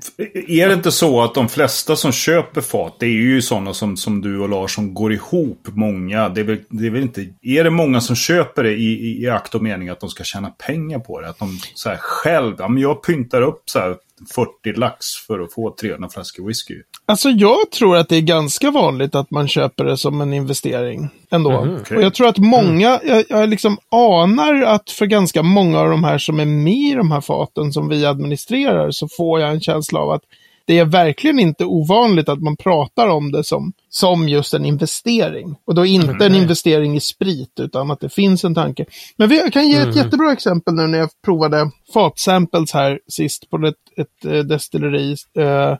är 0.48 0.68
det 0.68 0.74
inte 0.74 0.92
så 0.92 1.22
att 1.22 1.34
de 1.34 1.48
flesta 1.48 1.96
som 1.96 2.12
köper 2.12 2.60
fat, 2.60 2.96
det 2.98 3.06
är 3.06 3.10
ju 3.10 3.42
sådana 3.42 3.74
som, 3.74 3.96
som 3.96 4.20
du 4.20 4.38
och 4.38 4.48
Lars 4.48 4.74
som 4.74 4.94
går 4.94 5.12
ihop 5.12 5.68
många. 5.72 6.28
Det 6.28 6.40
är, 6.40 6.44
väl, 6.44 6.58
det 6.68 6.86
är 6.86 6.90
väl 6.90 7.02
inte, 7.02 7.28
är 7.42 7.64
det 7.64 7.70
många 7.70 8.00
som 8.00 8.16
köper 8.16 8.62
det 8.62 8.72
i, 8.72 8.92
i, 8.92 9.22
i 9.22 9.28
akt 9.28 9.54
och 9.54 9.62
mening 9.62 9.88
att 9.88 10.00
de 10.00 10.10
ska 10.10 10.24
tjäna 10.24 10.50
pengar 10.50 10.98
på 10.98 11.20
det? 11.20 11.28
Att 11.28 11.38
de 11.38 11.58
så 11.74 11.88
här 11.88 11.96
själv, 11.96 12.54
ja 12.58 12.68
men 12.68 12.82
jag 12.82 13.02
pyntar 13.02 13.42
upp 13.42 13.62
så 13.66 13.78
här 13.78 13.96
40 14.34 14.78
lax 14.78 15.06
för 15.26 15.40
att 15.40 15.52
få 15.52 15.74
300 15.80 16.08
flaskor 16.08 16.46
whisky. 16.46 16.74
Alltså 17.06 17.28
jag 17.28 17.70
tror 17.70 17.96
att 17.96 18.08
det 18.08 18.16
är 18.16 18.20
ganska 18.20 18.70
vanligt 18.70 19.14
att 19.14 19.30
man 19.30 19.48
köper 19.48 19.84
det 19.84 19.96
som 19.96 20.20
en 20.20 20.32
investering 20.32 21.08
ändå. 21.30 21.50
Mm, 21.50 21.80
okay. 21.80 21.96
Och 21.96 22.02
jag 22.02 22.14
tror 22.14 22.28
att 22.28 22.38
många, 22.38 23.00
jag, 23.04 23.24
jag 23.28 23.48
liksom 23.48 23.78
anar 23.90 24.62
att 24.62 24.90
för 24.90 25.06
ganska 25.06 25.42
många 25.42 25.80
av 25.80 25.90
de 25.90 26.04
här 26.04 26.18
som 26.18 26.40
är 26.40 26.44
med 26.44 26.92
i 26.92 26.94
de 26.94 27.10
här 27.10 27.20
faten 27.20 27.72
som 27.72 27.88
vi 27.88 28.06
administrerar 28.06 28.90
så 28.90 29.08
får 29.16 29.40
jag 29.40 29.50
en 29.50 29.60
känsla 29.60 30.00
av 30.00 30.10
att 30.10 30.22
det 30.66 30.78
är 30.78 30.84
verkligen 30.84 31.38
inte 31.38 31.64
ovanligt 31.64 32.28
att 32.28 32.42
man 32.42 32.56
pratar 32.56 33.08
om 33.08 33.32
det 33.32 33.44
som, 33.44 33.72
som 33.88 34.28
just 34.28 34.54
en 34.54 34.64
investering. 34.64 35.56
Och 35.64 35.74
då 35.74 35.86
inte 35.86 36.10
mm. 36.10 36.22
en 36.22 36.34
investering 36.34 36.96
i 36.96 37.00
sprit, 37.00 37.60
utan 37.60 37.90
att 37.90 38.00
det 38.00 38.08
finns 38.08 38.44
en 38.44 38.54
tanke. 38.54 38.84
Men 39.16 39.30
jag 39.30 39.52
kan 39.52 39.68
ge 39.68 39.76
ett 39.76 39.82
mm. 39.82 39.96
jättebra 39.96 40.32
exempel 40.32 40.74
nu 40.74 40.86
när 40.86 40.98
jag 40.98 41.10
provade 41.24 41.70
fatsamples 41.94 42.72
här 42.72 43.00
sist 43.08 43.50
på 43.50 43.56
ett, 43.56 43.74
ett, 43.96 44.24
ett 44.24 44.32
eh, 44.32 44.38
destilleri. 44.38 45.16
Eh, 45.38 45.76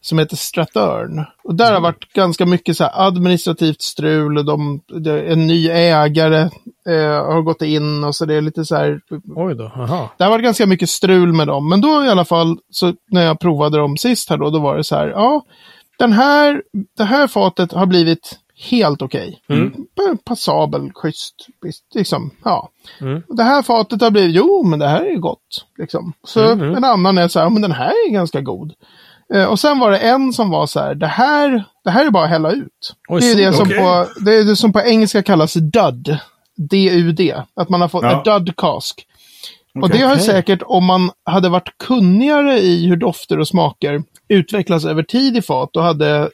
som 0.00 0.18
heter 0.18 0.36
Strathern. 0.36 1.24
Och 1.44 1.54
där 1.54 1.64
har 1.64 1.72
mm. 1.72 1.82
varit 1.82 2.12
ganska 2.12 2.46
mycket 2.46 2.76
så 2.76 2.90
administrativt 2.92 3.82
strul. 3.82 4.46
De, 4.46 4.80
en 5.06 5.46
ny 5.46 5.68
ägare 5.68 6.40
eh, 6.88 7.26
har 7.26 7.42
gått 7.42 7.62
in 7.62 8.04
och 8.04 8.14
så 8.14 8.24
det 8.24 8.34
är 8.34 8.40
lite 8.40 8.64
så 8.64 8.76
här. 8.76 9.00
Oj 9.36 9.54
då, 9.54 9.64
aha. 9.64 10.10
Det 10.16 10.24
har 10.24 10.30
varit 10.30 10.44
ganska 10.44 10.66
mycket 10.66 10.90
strul 10.90 11.32
med 11.32 11.46
dem. 11.46 11.68
Men 11.68 11.80
då 11.80 12.04
i 12.04 12.08
alla 12.08 12.24
fall, 12.24 12.58
så 12.70 12.94
när 13.10 13.24
jag 13.24 13.40
provade 13.40 13.78
dem 13.78 13.96
sist 13.96 14.30
här 14.30 14.36
då, 14.36 14.50
då 14.50 14.58
var 14.58 14.76
det 14.76 14.84
så 14.84 14.96
här, 14.96 15.08
ja, 15.08 15.42
den 15.98 16.12
här, 16.12 16.62
det 16.96 17.04
här 17.04 17.26
fatet 17.26 17.72
har 17.72 17.86
blivit 17.86 18.38
helt 18.70 19.02
okej. 19.02 19.40
Okay. 19.48 19.58
Mm. 19.58 20.18
Passabel, 20.24 20.90
schysst. 20.94 21.34
Liksom, 21.94 22.30
ja. 22.44 22.68
Mm. 23.00 23.22
Det 23.28 23.42
här 23.42 23.62
fatet 23.62 24.00
har 24.00 24.10
blivit, 24.10 24.36
jo 24.36 24.62
men 24.62 24.78
det 24.78 24.88
här 24.88 25.04
är 25.04 25.16
gott. 25.16 25.66
Liksom. 25.78 26.12
Så 26.24 26.40
mm, 26.44 26.60
mm. 26.60 26.76
en 26.76 26.84
annan 26.84 27.18
är 27.18 27.28
så 27.28 27.40
här, 27.40 27.50
men 27.50 27.62
den 27.62 27.72
här 27.72 28.08
är 28.08 28.12
ganska 28.12 28.40
god. 28.40 28.72
Eh, 29.34 29.44
och 29.44 29.60
sen 29.60 29.78
var 29.78 29.90
det 29.90 29.98
en 29.98 30.32
som 30.32 30.50
var 30.50 30.66
så 30.66 30.80
här, 30.80 30.94
det 30.94 31.06
här, 31.06 31.64
det 31.84 31.90
här 31.90 32.06
är 32.06 32.10
bara 32.10 32.24
att 32.24 32.30
hälla 32.30 32.50
ut. 32.50 32.94
Oj, 33.08 33.20
det, 33.20 33.30
är 33.30 33.36
det, 33.36 33.52
som 33.52 33.66
okay. 33.66 33.78
på, 33.78 34.06
det 34.20 34.34
är 34.34 34.44
det 34.44 34.56
som 34.56 34.72
på 34.72 34.80
engelska 34.80 35.22
kallas 35.22 35.54
dud. 35.54 36.18
D-U-D. 36.70 37.42
Att 37.56 37.68
man 37.68 37.80
har 37.80 37.88
fått 37.88 38.02
ja. 38.02 38.38
dud 38.38 38.56
cask. 38.56 39.06
Okay, 39.74 39.82
och 39.82 39.90
det 39.90 39.98
har 39.98 40.12
okay. 40.12 40.26
säkert, 40.26 40.62
om 40.66 40.84
man 40.84 41.10
hade 41.24 41.48
varit 41.48 41.78
kunnigare 41.78 42.58
i 42.58 42.86
hur 42.86 42.96
dofter 42.96 43.38
och 43.38 43.48
smaker 43.48 44.02
utvecklas 44.28 44.84
över 44.84 45.02
tid 45.02 45.36
i 45.36 45.42
fat, 45.42 45.70
då 45.72 45.80
hade 45.80 46.30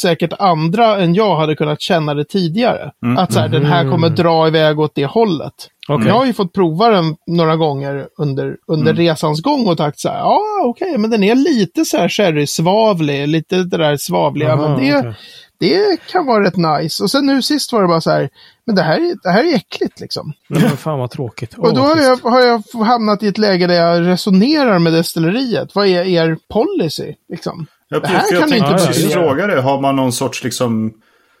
säkert 0.00 0.32
andra 0.38 0.98
än 0.98 1.14
jag 1.14 1.36
hade 1.36 1.54
kunnat 1.54 1.80
känna 1.80 2.14
det 2.14 2.24
tidigare. 2.24 2.90
Mm. 3.04 3.18
Att 3.18 3.32
så 3.32 3.38
här, 3.38 3.46
mm. 3.46 3.62
den 3.62 3.70
här 3.72 3.90
kommer 3.90 4.08
dra 4.08 4.48
iväg 4.48 4.80
åt 4.80 4.94
det 4.94 5.06
hållet. 5.06 5.54
Okay. 5.88 6.08
Jag 6.08 6.14
har 6.14 6.26
ju 6.26 6.32
fått 6.32 6.52
prova 6.52 6.88
den 6.88 7.16
några 7.26 7.56
gånger 7.56 8.08
under, 8.18 8.56
under 8.66 8.92
mm. 8.92 8.96
resans 8.96 9.42
gång 9.42 9.66
och 9.66 9.76
tagit 9.76 10.00
så 10.00 10.08
här, 10.08 10.18
ja 10.18 10.40
okej, 10.64 10.88
okay, 10.88 10.98
men 10.98 11.10
den 11.10 11.22
är 11.22 11.34
lite 11.34 11.84
så 11.84 11.96
här 11.96 12.08
sherry-svavlig, 12.08 13.26
lite 13.26 13.56
det 13.56 13.76
där 13.76 13.96
svavliga, 13.96 14.52
Aha, 14.52 14.68
men 14.68 14.80
det, 14.80 14.98
okay. 14.98 15.12
det 15.60 16.00
kan 16.12 16.26
vara 16.26 16.44
rätt 16.44 16.56
nice. 16.56 17.02
Och 17.02 17.10
sen 17.10 17.26
nu 17.26 17.42
sist 17.42 17.72
var 17.72 17.82
det 17.82 17.88
bara 17.88 18.00
så 18.00 18.10
här, 18.10 18.28
men 18.66 18.76
det 18.76 18.82
här, 18.82 19.14
det 19.22 19.30
här 19.30 19.44
är 19.44 19.54
äckligt 19.54 20.00
liksom. 20.00 20.32
Men 20.48 20.60
fan 20.60 20.98
vad 20.98 21.10
tråkigt. 21.10 21.58
Oh, 21.58 21.64
och 21.64 21.74
då 21.74 21.80
har 21.80 21.96
jag, 21.96 22.16
har 22.16 22.40
jag 22.40 22.84
hamnat 22.84 23.22
i 23.22 23.28
ett 23.28 23.38
läge 23.38 23.66
där 23.66 23.74
jag 23.74 24.06
resonerar 24.06 24.78
med 24.78 24.92
destilleriet. 24.92 25.74
Vad 25.74 25.86
är 25.86 26.04
er 26.04 26.38
policy? 26.48 27.14
Liksom? 27.28 27.66
Jag, 27.90 28.02
det 28.02 28.08
här 28.08 28.24
jag, 28.30 28.40
kan 28.40 28.58
jag 28.58 28.58
inte 28.58 28.86
precis 28.86 29.12
fråga 29.12 29.46
det. 29.46 29.60
Har 29.60 29.80
man 29.80 29.96
någon 29.96 30.12
sorts 30.12 30.44
liksom... 30.44 30.92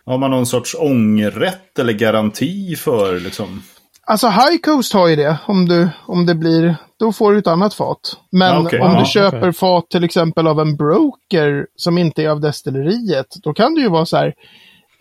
Har 0.06 0.18
man 0.18 0.30
någon 0.30 0.46
sorts 0.46 0.76
ångerrätt 0.78 1.78
eller 1.78 1.92
garanti 1.92 2.76
för 2.76 3.20
liksom? 3.20 3.62
Alltså 4.06 4.28
High 4.28 4.60
Coast 4.62 4.92
har 4.92 5.08
ju 5.08 5.16
det. 5.16 5.38
Om, 5.46 5.68
du, 5.68 5.88
om 6.06 6.26
det 6.26 6.34
blir, 6.34 6.76
då 6.98 7.12
får 7.12 7.32
du 7.32 7.38
ett 7.38 7.46
annat 7.46 7.74
fat. 7.74 8.16
Men 8.32 8.56
ah, 8.56 8.60
okay. 8.60 8.80
om 8.80 8.96
ah, 8.96 9.00
du 9.00 9.06
köper 9.06 9.38
okay. 9.38 9.52
fat 9.52 9.90
till 9.90 10.04
exempel 10.04 10.46
av 10.46 10.60
en 10.60 10.76
broker 10.76 11.66
som 11.76 11.98
inte 11.98 12.22
är 12.22 12.28
av 12.28 12.40
destilleriet, 12.40 13.26
då 13.42 13.54
kan 13.54 13.74
det 13.74 13.80
ju 13.80 13.88
vara 13.88 14.06
så 14.06 14.16
här. 14.16 14.34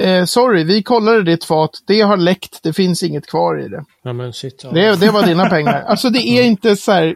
Eh, 0.03 0.25
sorry, 0.25 0.63
vi 0.63 0.83
kollade 0.83 1.23
ditt 1.23 1.43
fat, 1.43 1.71
det 1.87 2.01
har 2.01 2.17
läckt, 2.17 2.63
det 2.63 2.73
finns 2.73 3.03
inget 3.03 3.27
kvar 3.27 3.59
i 3.59 3.67
det. 3.67 3.83
Ja, 4.03 4.13
men 4.13 4.33
shit, 4.33 4.61
ja. 4.63 4.71
det, 4.71 4.99
det 4.99 5.11
var 5.11 5.25
dina 5.25 5.49
pengar. 5.49 5.83
Alltså 5.87 6.09
det 6.09 6.19
är 6.19 6.43
inte 6.43 6.75
så 6.75 6.91
här, 6.91 7.15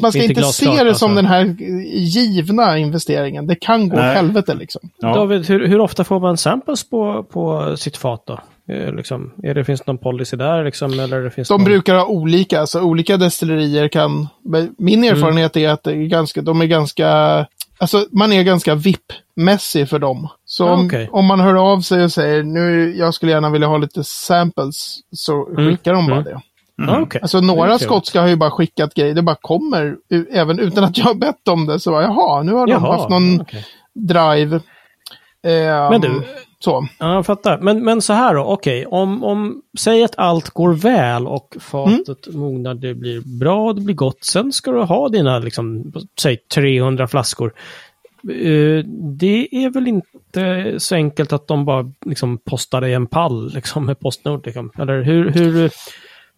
man 0.00 0.12
ska 0.12 0.22
inte, 0.22 0.32
inte 0.32 0.52
se 0.52 0.64
det 0.66 0.76
som 0.76 0.88
alltså. 0.88 1.08
den 1.08 1.26
här 1.26 1.44
givna 1.94 2.78
investeringen. 2.78 3.46
Det 3.46 3.54
kan 3.54 3.88
gå 3.88 3.96
åt 3.96 4.02
helvete 4.02 4.54
liksom. 4.54 4.90
Ja. 4.98 5.14
David, 5.14 5.46
hur, 5.46 5.66
hur, 5.66 5.80
ofta 5.80 6.04
får 6.04 6.20
man 6.20 6.36
samples 6.36 6.90
på, 6.90 7.22
på 7.22 7.76
sitt 7.76 7.96
fat 7.96 8.22
då? 8.26 8.40
Eh, 8.72 8.94
liksom, 8.94 9.32
är 9.42 9.54
det, 9.54 9.64
finns 9.64 9.80
det 9.80 9.92
någon 9.92 9.98
policy 9.98 10.36
där? 10.36 10.64
Liksom, 10.64 11.00
eller 11.00 11.20
det 11.20 11.30
finns 11.30 11.48
de 11.48 11.54
någon... 11.54 11.64
brukar 11.64 11.94
ha 11.94 12.06
olika, 12.06 12.60
alltså 12.60 12.80
olika 12.80 13.16
destillerier 13.16 13.88
kan... 13.88 14.28
Min 14.78 15.04
mm. 15.04 15.16
erfarenhet 15.16 15.56
mm. 15.56 15.68
är 15.68 15.72
att 15.72 15.82
det 15.82 15.92
är 15.92 16.06
ganska, 16.06 16.42
de 16.42 16.60
är 16.60 16.66
ganska... 16.66 17.46
Alltså 17.80 18.06
man 18.12 18.32
är 18.32 18.42
ganska 18.42 18.74
VIP-mässig 18.74 19.88
för 19.88 19.98
dem. 19.98 20.28
Så 20.44 20.68
ah, 20.68 20.72
om, 20.72 20.86
okay. 20.86 21.08
om, 21.10 21.26
man 21.26 21.40
hör 21.40 21.54
av 21.54 21.80
sig 21.80 22.04
och 22.04 22.12
säger 22.12 22.42
nu 22.42 22.96
jag 22.96 23.14
skulle 23.14 23.32
gärna 23.32 23.50
vilja 23.50 23.68
ha 23.68 23.78
lite 23.78 24.04
samples 24.04 24.98
så 25.12 25.48
mm. 25.48 25.70
skickar 25.70 25.94
de 25.94 26.06
bara 26.06 26.20
mm. 26.20 26.24
det. 26.24 26.40
Mm. 26.82 26.94
Ah, 26.94 27.00
okay. 27.00 27.20
Alltså 27.20 27.40
några 27.40 27.78
skotska 27.78 28.20
har 28.20 28.28
ju 28.28 28.36
bara 28.36 28.50
skickat 28.50 28.94
grejer, 28.94 29.14
det 29.14 29.22
bara 29.22 29.36
kommer, 29.40 29.96
även 30.32 30.58
utan 30.58 30.84
att 30.84 30.98
jag 30.98 31.04
har 31.04 31.14
bett 31.14 31.48
om 31.48 31.66
det. 31.66 31.80
Så 31.80 31.90
bara, 31.90 32.02
jaha, 32.02 32.42
nu 32.42 32.52
har 32.52 32.66
de 32.66 32.72
jaha, 32.72 32.96
haft 32.96 33.10
någon 33.10 33.40
okay. 33.40 33.62
drive. 33.94 34.56
Eh, 35.42 35.90
Men 35.90 36.00
du, 36.00 36.22
så. 36.64 36.88
Ja, 36.98 37.14
jag 37.14 37.26
fattar. 37.26 37.58
Men, 37.58 37.84
men 37.84 38.02
så 38.02 38.12
här 38.12 38.34
då, 38.34 38.44
okej, 38.44 38.86
okay. 38.86 39.00
om, 39.00 39.24
om, 39.24 39.62
säg 39.78 40.04
att 40.04 40.18
allt 40.18 40.50
går 40.50 40.72
väl 40.72 41.26
och 41.26 41.56
fatet 41.60 42.26
mm. 42.26 42.40
mognar, 42.40 42.74
det 42.74 42.94
blir 42.94 43.38
bra, 43.38 43.72
det 43.72 43.80
blir 43.80 43.94
gott. 43.94 44.24
Sen 44.24 44.52
ska 44.52 44.70
du 44.70 44.82
ha 44.82 45.08
dina, 45.08 45.38
liksom, 45.38 45.92
säg 46.20 46.36
300 46.36 47.08
flaskor. 47.08 47.52
Uh, 48.28 48.84
det 49.18 49.48
är 49.50 49.70
väl 49.70 49.88
inte 49.88 50.74
så 50.78 50.94
enkelt 50.94 51.32
att 51.32 51.48
de 51.48 51.64
bara 51.64 51.92
liksom, 52.06 52.38
postar 52.38 52.86
i 52.86 52.94
en 52.94 53.06
pall 53.06 53.54
liksom, 53.54 53.86
med 53.86 54.00
Postnord? 54.00 54.46
Liksom. 54.46 54.70
Eller 54.78 55.02
hur, 55.02 55.30
hur, 55.30 55.52
hur, 55.52 55.70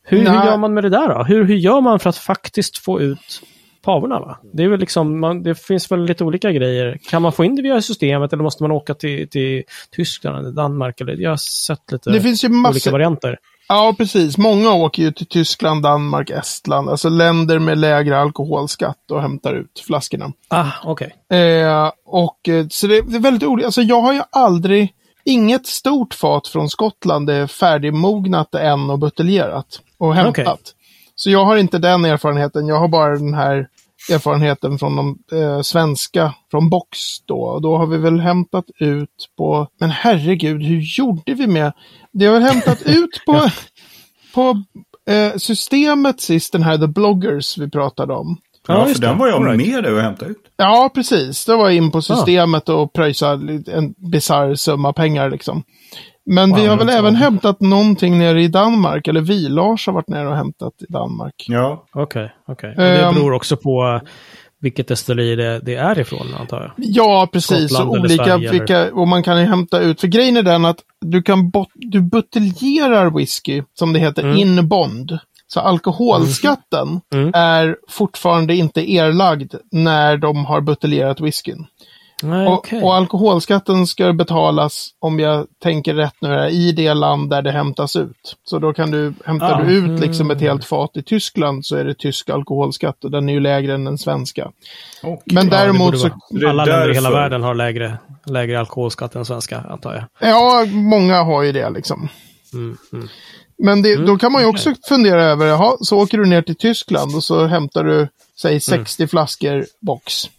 hur, 0.02 0.24
gör 0.24 0.56
man 0.56 0.74
med 0.74 0.84
det 0.84 0.90
där 0.90 1.08
då? 1.08 1.24
Hur, 1.24 1.44
hur 1.44 1.56
gör 1.56 1.80
man 1.80 2.00
för 2.00 2.10
att 2.10 2.16
faktiskt 2.16 2.78
få 2.78 3.00
ut 3.00 3.42
pavorna. 3.82 4.20
Va? 4.20 4.38
Det, 4.52 4.62
är 4.62 4.68
väl 4.68 4.80
liksom, 4.80 5.20
man, 5.20 5.42
det 5.42 5.54
finns 5.54 5.92
väl 5.92 6.04
lite 6.04 6.24
olika 6.24 6.52
grejer. 6.52 6.98
Kan 7.10 7.22
man 7.22 7.32
få 7.32 7.44
in 7.44 7.56
det 7.56 7.62
via 7.62 7.82
systemet 7.82 8.32
eller 8.32 8.42
måste 8.42 8.62
man 8.62 8.72
åka 8.72 8.94
till, 8.94 9.28
till 9.28 9.62
Tyskland 9.90 10.38
eller 10.38 10.50
Danmark? 10.50 11.00
Eller, 11.00 11.16
jag 11.16 11.30
har 11.30 11.36
sett 11.36 11.92
lite 11.92 12.10
det 12.10 12.20
finns 12.20 12.44
ju 12.44 12.48
massor, 12.48 12.70
olika 12.70 12.90
varianter. 12.90 13.38
Ja, 13.68 13.94
precis. 13.98 14.38
Många 14.38 14.72
åker 14.72 15.02
ju 15.02 15.12
till 15.12 15.26
Tyskland, 15.26 15.82
Danmark, 15.82 16.30
Estland. 16.30 16.88
Alltså 16.88 17.08
länder 17.08 17.58
med 17.58 17.78
lägre 17.78 18.18
alkoholskatt 18.18 19.10
och 19.10 19.22
hämtar 19.22 19.54
ut 19.54 19.82
flaskorna. 19.86 20.32
Ah, 20.48 20.70
okej. 20.84 21.14
Okay. 21.28 21.38
Eh, 21.40 21.92
och 22.06 22.48
eh, 22.48 22.66
så 22.70 22.86
det, 22.86 23.00
det 23.00 23.16
är 23.16 23.20
väldigt 23.20 23.48
olika. 23.48 23.66
Alltså 23.66 23.82
jag 23.82 24.00
har 24.00 24.12
ju 24.12 24.22
aldrig, 24.30 24.94
inget 25.24 25.66
stort 25.66 26.14
fat 26.14 26.48
från 26.48 26.70
Skottland 26.70 27.30
är 27.30 27.46
färdigmognat 27.46 28.54
än 28.54 28.90
och 28.90 28.98
buteljerat 28.98 29.80
och 29.98 30.14
hämtat. 30.14 30.38
Okay. 30.38 30.56
Så 31.20 31.30
jag 31.30 31.44
har 31.44 31.56
inte 31.56 31.78
den 31.78 32.04
erfarenheten. 32.04 32.66
Jag 32.66 32.78
har 32.78 32.88
bara 32.88 33.16
den 33.16 33.34
här 33.34 33.68
erfarenheten 34.12 34.78
från 34.78 34.96
de 34.96 35.18
eh, 35.32 35.60
svenska, 35.60 36.34
från 36.50 36.70
box 36.70 36.98
då. 37.24 37.40
Och 37.40 37.62
då 37.62 37.76
har 37.76 37.86
vi 37.86 37.96
väl 37.96 38.20
hämtat 38.20 38.64
ut 38.78 39.28
på, 39.38 39.68
men 39.80 39.90
herregud, 39.90 40.62
hur 40.62 40.80
gjorde 40.80 41.34
vi 41.34 41.46
med? 41.46 41.72
Det 42.12 42.26
har 42.26 42.32
väl 42.32 42.42
hämtat 42.42 42.82
ut 42.86 43.22
på, 43.26 43.50
på 44.34 44.62
eh, 45.12 45.36
systemet 45.36 46.20
sist, 46.20 46.52
den 46.52 46.62
här 46.62 46.78
The 46.78 46.86
Bloggers 46.86 47.58
vi 47.58 47.70
pratade 47.70 48.14
om. 48.14 48.36
Ja, 48.68 48.86
för 48.86 49.00
den 49.00 49.18
var 49.18 49.28
jag 49.28 49.46
right. 49.46 49.68
med 49.68 49.84
dig 49.84 49.92
och 49.92 50.00
hämtade 50.00 50.30
ut. 50.30 50.44
Ja, 50.56 50.90
precis. 50.94 51.44
Det 51.44 51.56
var 51.56 51.70
in 51.70 51.90
på 51.90 52.02
systemet 52.02 52.68
ah. 52.68 52.74
och 52.74 52.92
pröjsade 52.92 53.62
en 53.72 53.94
bisarr 53.96 54.54
summa 54.54 54.92
pengar 54.92 55.30
liksom. 55.30 55.62
Men 56.26 56.54
vi 56.54 56.66
har 56.66 56.76
väl 56.76 56.88
även 56.88 57.14
hämtat 57.14 57.60
någonting 57.60 58.18
nere 58.18 58.42
i 58.42 58.48
Danmark, 58.48 59.08
eller 59.08 59.20
vi, 59.20 59.48
Lars 59.48 59.86
har 59.86 59.92
varit 59.92 60.08
nere 60.08 60.28
och 60.28 60.36
hämtat 60.36 60.72
i 60.88 60.92
Danmark. 60.92 61.44
Ja. 61.48 61.84
Okej, 61.92 62.32
okay, 62.46 62.70
okay. 62.72 62.84
Det 62.84 63.02
ehm. 63.02 63.14
beror 63.14 63.32
också 63.32 63.56
på 63.56 64.00
vilket 64.60 64.88
destilleri 64.88 65.36
det, 65.36 65.60
det, 65.60 65.74
är 65.74 65.98
ifrån, 65.98 66.34
antar 66.40 66.60
jag. 66.62 66.70
Ja, 66.76 67.28
precis. 67.32 67.80
och 67.80 67.90
olika, 67.90 68.36
vilka, 68.36 68.92
och 68.92 69.08
man 69.08 69.22
kan 69.22 69.38
hämta 69.38 69.80
ut, 69.80 70.00
för 70.00 70.08
grejen 70.08 70.36
är 70.36 70.42
den 70.42 70.64
att 70.64 70.78
du 71.00 71.22
kan 71.22 71.50
bot, 71.50 71.68
du 71.74 72.00
buteljerar 72.00 73.10
whisky, 73.10 73.62
som 73.74 73.92
det 73.92 73.98
heter, 73.98 74.22
mm. 74.22 74.36
in 74.36 74.68
bond. 74.68 75.18
Så 75.46 75.60
alkoholskatten 75.60 77.00
mm. 77.14 77.24
Mm. 77.24 77.30
är 77.34 77.76
fortfarande 77.88 78.54
inte 78.54 78.92
erlagd 78.92 79.54
när 79.72 80.16
de 80.16 80.44
har 80.44 80.60
buteljerat 80.60 81.20
whiskyn. 81.20 81.66
Nej, 82.22 82.46
och, 82.46 82.58
okay. 82.58 82.82
och, 82.82 82.94
alkoholskatten 82.94 83.86
ska 83.86 84.12
betalas, 84.12 84.88
om 84.98 85.18
jag 85.18 85.46
tänker 85.62 85.94
rätt 85.94 86.14
nu, 86.20 86.48
i 86.48 86.72
det 86.72 86.94
land 86.94 87.30
där 87.30 87.42
det 87.42 87.50
hämtas 87.50 87.96
ut. 87.96 88.36
Så 88.44 88.58
då 88.58 88.72
kan 88.72 88.90
du, 88.90 89.14
hämtar 89.24 89.60
ah, 89.60 89.64
du 89.64 89.72
ut 89.72 89.84
mm. 89.84 90.00
liksom 90.00 90.30
ett 90.30 90.40
helt 90.40 90.64
fat 90.64 90.96
i 90.96 91.02
Tyskland 91.02 91.66
så 91.66 91.76
är 91.76 91.84
det 91.84 91.94
tysk 91.94 92.30
alkoholskatt 92.30 93.04
och 93.04 93.10
den 93.10 93.28
är 93.28 93.32
ju 93.32 93.40
lägre 93.40 93.74
än 93.74 93.84
den 93.84 93.98
svenska. 93.98 94.50
Okay. 95.02 95.34
Men 95.34 95.48
däremot 95.48 95.94
ja, 95.94 96.10
så... 96.30 96.48
Alla 96.48 96.64
länder 96.64 96.90
i 96.90 96.94
hela 96.94 97.10
världen 97.10 97.42
har 97.42 97.54
lägre, 97.54 97.98
lägre 98.26 98.60
alkoholskatt 98.60 99.14
än 99.14 99.24
svenska, 99.24 99.64
antar 99.70 99.94
jag. 99.94 100.30
Ja, 100.30 100.66
många 100.72 101.22
har 101.22 101.42
ju 101.42 101.52
det 101.52 101.70
liksom. 101.70 102.08
Mm, 102.52 102.76
mm. 102.92 103.08
Men 103.62 103.82
det, 103.82 103.96
då 103.96 104.16
kan 104.16 104.32
man 104.32 104.42
ju 104.42 104.48
också 104.48 104.70
okay. 104.70 104.82
fundera 104.88 105.24
över, 105.24 105.46
jaha, 105.46 105.76
så 105.80 105.98
åker 106.02 106.18
du 106.18 106.26
ner 106.26 106.42
till 106.42 106.56
Tyskland 106.56 107.14
och 107.14 107.24
så 107.24 107.46
hämtar 107.46 107.84
du, 107.84 108.08
säg 108.40 108.60
60 108.60 109.02
mm. 109.02 109.08
flaskor 109.08 109.66
box. 109.80 110.30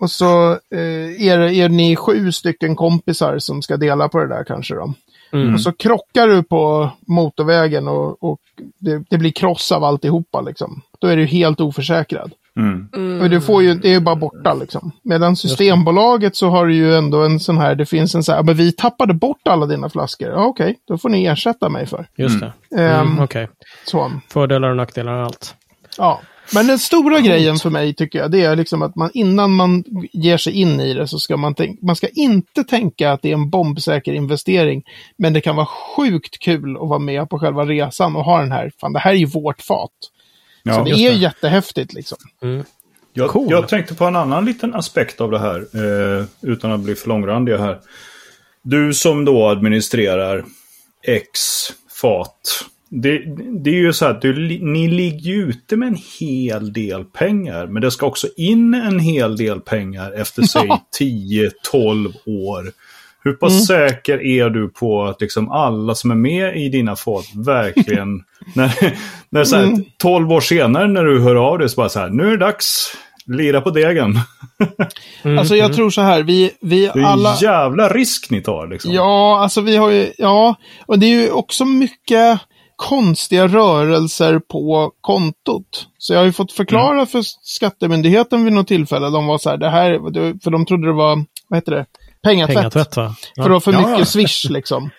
Och 0.00 0.10
så 0.10 0.52
eh, 0.52 1.26
är, 1.28 1.38
är 1.40 1.68
ni 1.68 1.96
sju 1.96 2.32
stycken 2.32 2.76
kompisar 2.76 3.38
som 3.38 3.62
ska 3.62 3.76
dela 3.76 4.08
på 4.08 4.18
det 4.18 4.28
där 4.28 4.44
kanske 4.44 4.74
då. 4.74 4.94
Mm. 5.32 5.54
Och 5.54 5.60
så 5.60 5.72
krockar 5.72 6.26
du 6.26 6.42
på 6.42 6.90
motorvägen 7.06 7.88
och, 7.88 8.22
och 8.22 8.38
det, 8.78 9.02
det, 9.10 9.18
blir 9.18 9.30
kross 9.30 9.72
av 9.72 9.84
alltihopa 9.84 10.40
liksom. 10.40 10.82
Då 10.98 11.06
är 11.06 11.16
du 11.16 11.24
helt 11.24 11.60
oförsäkrad. 11.60 12.32
Mm. 12.56 12.88
Mm. 12.96 13.20
Och 13.20 13.30
du 13.30 13.40
får 13.40 13.62
ju, 13.62 13.74
det 13.74 13.88
är 13.88 13.92
ju 13.92 14.00
bara 14.00 14.16
borta 14.16 14.54
liksom. 14.54 14.92
Medan 15.02 15.36
Systembolaget 15.36 16.36
så 16.36 16.48
har 16.48 16.66
du 16.66 16.74
ju 16.74 16.94
ändå 16.94 17.24
en 17.24 17.40
sån 17.40 17.58
här, 17.58 17.74
det 17.74 17.86
finns 17.86 18.14
en 18.14 18.22
sån 18.22 18.34
här, 18.34 18.42
men 18.42 18.54
vi 18.54 18.72
tappade 18.72 19.14
bort 19.14 19.48
alla 19.48 19.66
dina 19.66 19.88
flaskor. 19.88 20.28
Ja, 20.28 20.44
Okej, 20.44 20.64
okay, 20.64 20.76
då 20.88 20.98
får 20.98 21.08
ni 21.08 21.26
ersätta 21.26 21.68
mig 21.68 21.86
för. 21.86 22.06
Just 22.16 22.40
det. 22.40 22.52
Mm. 22.76 23.00
Um, 23.00 23.20
Okej. 23.20 23.48
Okay. 23.92 24.10
Fördelar 24.28 24.70
och 24.70 24.76
nackdelar 24.76 25.12
och 25.12 25.24
allt. 25.24 25.54
Ja. 25.98 26.20
Men 26.54 26.66
den 26.66 26.78
stora 26.78 27.20
grejen 27.20 27.56
för 27.56 27.70
mig 27.70 27.94
tycker 27.94 28.18
jag, 28.18 28.30
det 28.30 28.42
är 28.42 28.56
liksom 28.56 28.82
att 28.82 28.96
man 28.96 29.10
innan 29.14 29.50
man 29.50 29.84
ger 30.12 30.36
sig 30.36 30.52
in 30.52 30.80
i 30.80 30.94
det 30.94 31.08
så 31.08 31.18
ska 31.18 31.36
man 31.36 31.54
tänka, 31.54 31.86
man 31.86 31.96
ska 31.96 32.08
inte 32.08 32.64
tänka 32.64 33.12
att 33.12 33.22
det 33.22 33.30
är 33.30 33.34
en 33.34 33.50
bombsäker 33.50 34.12
investering. 34.12 34.82
Men 35.16 35.32
det 35.32 35.40
kan 35.40 35.56
vara 35.56 35.66
sjukt 35.66 36.38
kul 36.38 36.76
att 36.76 36.88
vara 36.88 36.98
med 36.98 37.30
på 37.30 37.38
själva 37.38 37.64
resan 37.64 38.16
och 38.16 38.24
ha 38.24 38.40
den 38.40 38.52
här, 38.52 38.72
fan 38.80 38.92
det 38.92 38.98
här 38.98 39.10
är 39.10 39.16
ju 39.16 39.26
vårt 39.26 39.62
fat. 39.62 39.90
Ja, 40.62 40.74
så 40.74 40.84
det 40.84 40.90
är 40.90 41.10
det. 41.10 41.16
jättehäftigt 41.16 41.92
liksom. 41.92 42.18
Mm. 42.42 42.64
Jag, 43.12 43.30
cool. 43.30 43.46
jag, 43.50 43.68
tänkte 43.68 43.94
på 43.94 44.04
en 44.04 44.16
annan 44.16 44.44
liten 44.44 44.74
aspekt 44.74 45.20
av 45.20 45.30
det 45.30 45.38
här, 45.38 45.58
eh, 45.58 46.24
utan 46.40 46.72
att 46.72 46.80
bli 46.80 46.94
för 46.94 47.08
långrandiga 47.08 47.58
här. 47.58 47.80
Du 48.62 48.94
som 48.94 49.24
då 49.24 49.48
administrerar 49.48 50.44
X 51.02 51.40
fat. 52.00 52.64
Det, 52.92 53.22
det 53.64 53.70
är 53.70 53.74
ju 53.74 53.92
så 53.92 54.06
att 54.06 54.22
du, 54.22 54.58
ni 54.62 54.88
ligger 54.88 55.32
ute 55.32 55.76
med 55.76 55.88
en 55.88 55.98
hel 56.20 56.72
del 56.72 57.04
pengar. 57.04 57.66
Men 57.66 57.82
det 57.82 57.90
ska 57.90 58.06
också 58.06 58.26
in 58.36 58.74
en 58.74 58.98
hel 58.98 59.36
del 59.36 59.60
pengar 59.60 60.12
efter 60.12 60.42
säg 60.46 60.68
10-12 61.00 62.12
år. 62.26 62.72
Hur 63.22 63.32
pass 63.32 63.52
mm. 63.52 63.62
säker 63.62 64.22
är 64.26 64.50
du 64.50 64.68
på 64.68 65.04
att 65.04 65.20
liksom 65.20 65.50
alla 65.50 65.94
som 65.94 66.10
är 66.10 66.14
med 66.14 66.56
i 66.56 66.68
dina 66.68 66.96
fat 66.96 67.24
verkligen, 67.34 68.24
när, 68.54 68.98
när 69.30 69.44
så 69.44 69.56
här, 69.56 69.64
mm. 69.64 69.84
12 69.98 70.32
år 70.32 70.40
senare 70.40 70.88
när 70.88 71.04
du 71.04 71.20
hör 71.20 71.36
av 71.36 71.58
dig 71.58 71.68
så 71.68 71.76
bara 71.76 71.88
så 71.88 72.00
här, 72.00 72.08
nu 72.08 72.26
är 72.26 72.30
det 72.30 72.36
dags, 72.36 72.96
lira 73.26 73.60
på 73.60 73.70
degen. 73.70 74.18
mm, 75.24 75.38
alltså 75.38 75.56
jag 75.56 75.64
mm. 75.64 75.76
tror 75.76 75.90
så 75.90 76.00
här, 76.00 76.22
vi, 76.22 76.50
vi 76.60 76.88
alla... 76.88 76.94
Det 76.94 77.06
är 77.06 77.12
alla... 77.12 77.36
jävla 77.40 77.88
risk 77.88 78.30
ni 78.30 78.40
tar 78.40 78.66
liksom. 78.66 78.92
Ja, 78.92 79.40
alltså 79.42 79.60
vi 79.60 79.76
har 79.76 79.90
ju, 79.90 80.12
ja, 80.18 80.54
och 80.86 80.98
det 80.98 81.06
är 81.06 81.22
ju 81.22 81.30
också 81.30 81.64
mycket 81.64 82.40
konstiga 82.80 83.48
rörelser 83.48 84.38
på 84.38 84.92
kontot. 85.00 85.86
Så 85.98 86.12
jag 86.12 86.20
har 86.20 86.24
ju 86.24 86.32
fått 86.32 86.52
förklara 86.52 86.92
mm. 86.92 87.06
för 87.06 87.22
skattemyndigheten 87.42 88.44
vid 88.44 88.52
något 88.52 88.68
tillfälle. 88.68 89.10
De 89.10 89.26
var 89.26 89.38
så 89.38 89.50
här, 89.50 89.56
det 89.56 89.70
här, 89.70 89.92
för 90.42 90.50
de 90.50 90.66
trodde 90.66 90.86
det 90.86 90.92
var, 90.92 91.24
vad 91.48 91.56
heter 91.56 91.72
det, 91.72 91.86
pengatvätt. 92.22 92.56
pengatvätt 92.56 92.96
va? 92.96 93.14
Ja. 93.34 93.42
För 93.42 93.48
det 93.48 93.52
var 93.52 93.60
för 93.60 93.72
mycket 93.72 93.98
ja. 93.98 94.04
swish 94.04 94.50
liksom. 94.50 94.90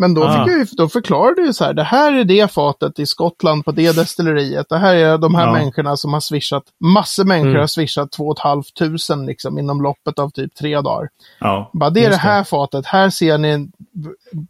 Men 0.00 0.14
då, 0.14 0.24
ah. 0.24 0.48
jag, 0.48 0.66
då 0.76 0.88
förklarade 0.88 1.46
du 1.46 1.52
så 1.52 1.64
här, 1.64 1.74
det 1.74 1.82
här 1.82 2.12
är 2.12 2.24
det 2.24 2.52
fatet 2.52 2.98
i 2.98 3.06
Skottland 3.06 3.64
på 3.64 3.72
det 3.72 3.96
destilleriet. 3.96 4.66
Det 4.68 4.78
här 4.78 4.94
är 4.94 5.18
de 5.18 5.34
här 5.34 5.46
ja. 5.46 5.52
människorna 5.52 5.96
som 5.96 6.12
har 6.12 6.20
swishat, 6.20 6.62
massor 6.80 7.24
människor 7.24 7.48
mm. 7.48 7.60
har 7.60 7.66
swishat 7.66 8.12
2 8.12 8.34
500 8.42 9.26
liksom 9.26 9.58
inom 9.58 9.82
loppet 9.82 10.18
av 10.18 10.30
typ 10.30 10.54
tre 10.54 10.80
dagar. 10.80 11.08
Ja, 11.40 11.70
Bara, 11.72 11.90
det 11.90 12.04
är 12.04 12.10
det 12.10 12.16
här 12.16 12.38
det. 12.38 12.44
fatet, 12.44 12.86
här 12.86 13.10
ser 13.10 13.38
ni 13.38 13.70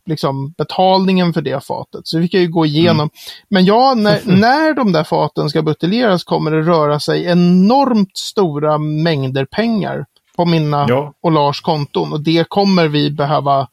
liksom 0.06 0.54
betalningen 0.58 1.32
för 1.32 1.42
det 1.42 1.64
fatet. 1.64 2.06
Så 2.06 2.18
vi 2.18 2.28
kan 2.28 2.40
ju 2.40 2.48
gå 2.48 2.66
igenom. 2.66 3.00
Mm. 3.00 3.10
Men 3.48 3.64
ja, 3.64 3.94
när, 3.94 4.20
när 4.24 4.74
de 4.74 4.92
där 4.92 5.04
faten 5.04 5.50
ska 5.50 5.62
buteljeras 5.62 6.24
kommer 6.24 6.50
det 6.50 6.62
röra 6.62 7.00
sig 7.00 7.24
enormt 7.24 8.16
stora 8.16 8.78
mängder 8.78 9.44
pengar 9.44 10.06
på 10.36 10.44
mina 10.44 10.86
ja. 10.88 11.12
och 11.22 11.32
Lars 11.32 11.60
konton. 11.60 12.12
Och 12.12 12.20
det 12.20 12.48
kommer 12.48 12.88
vi 12.88 13.10
behöva 13.10 13.68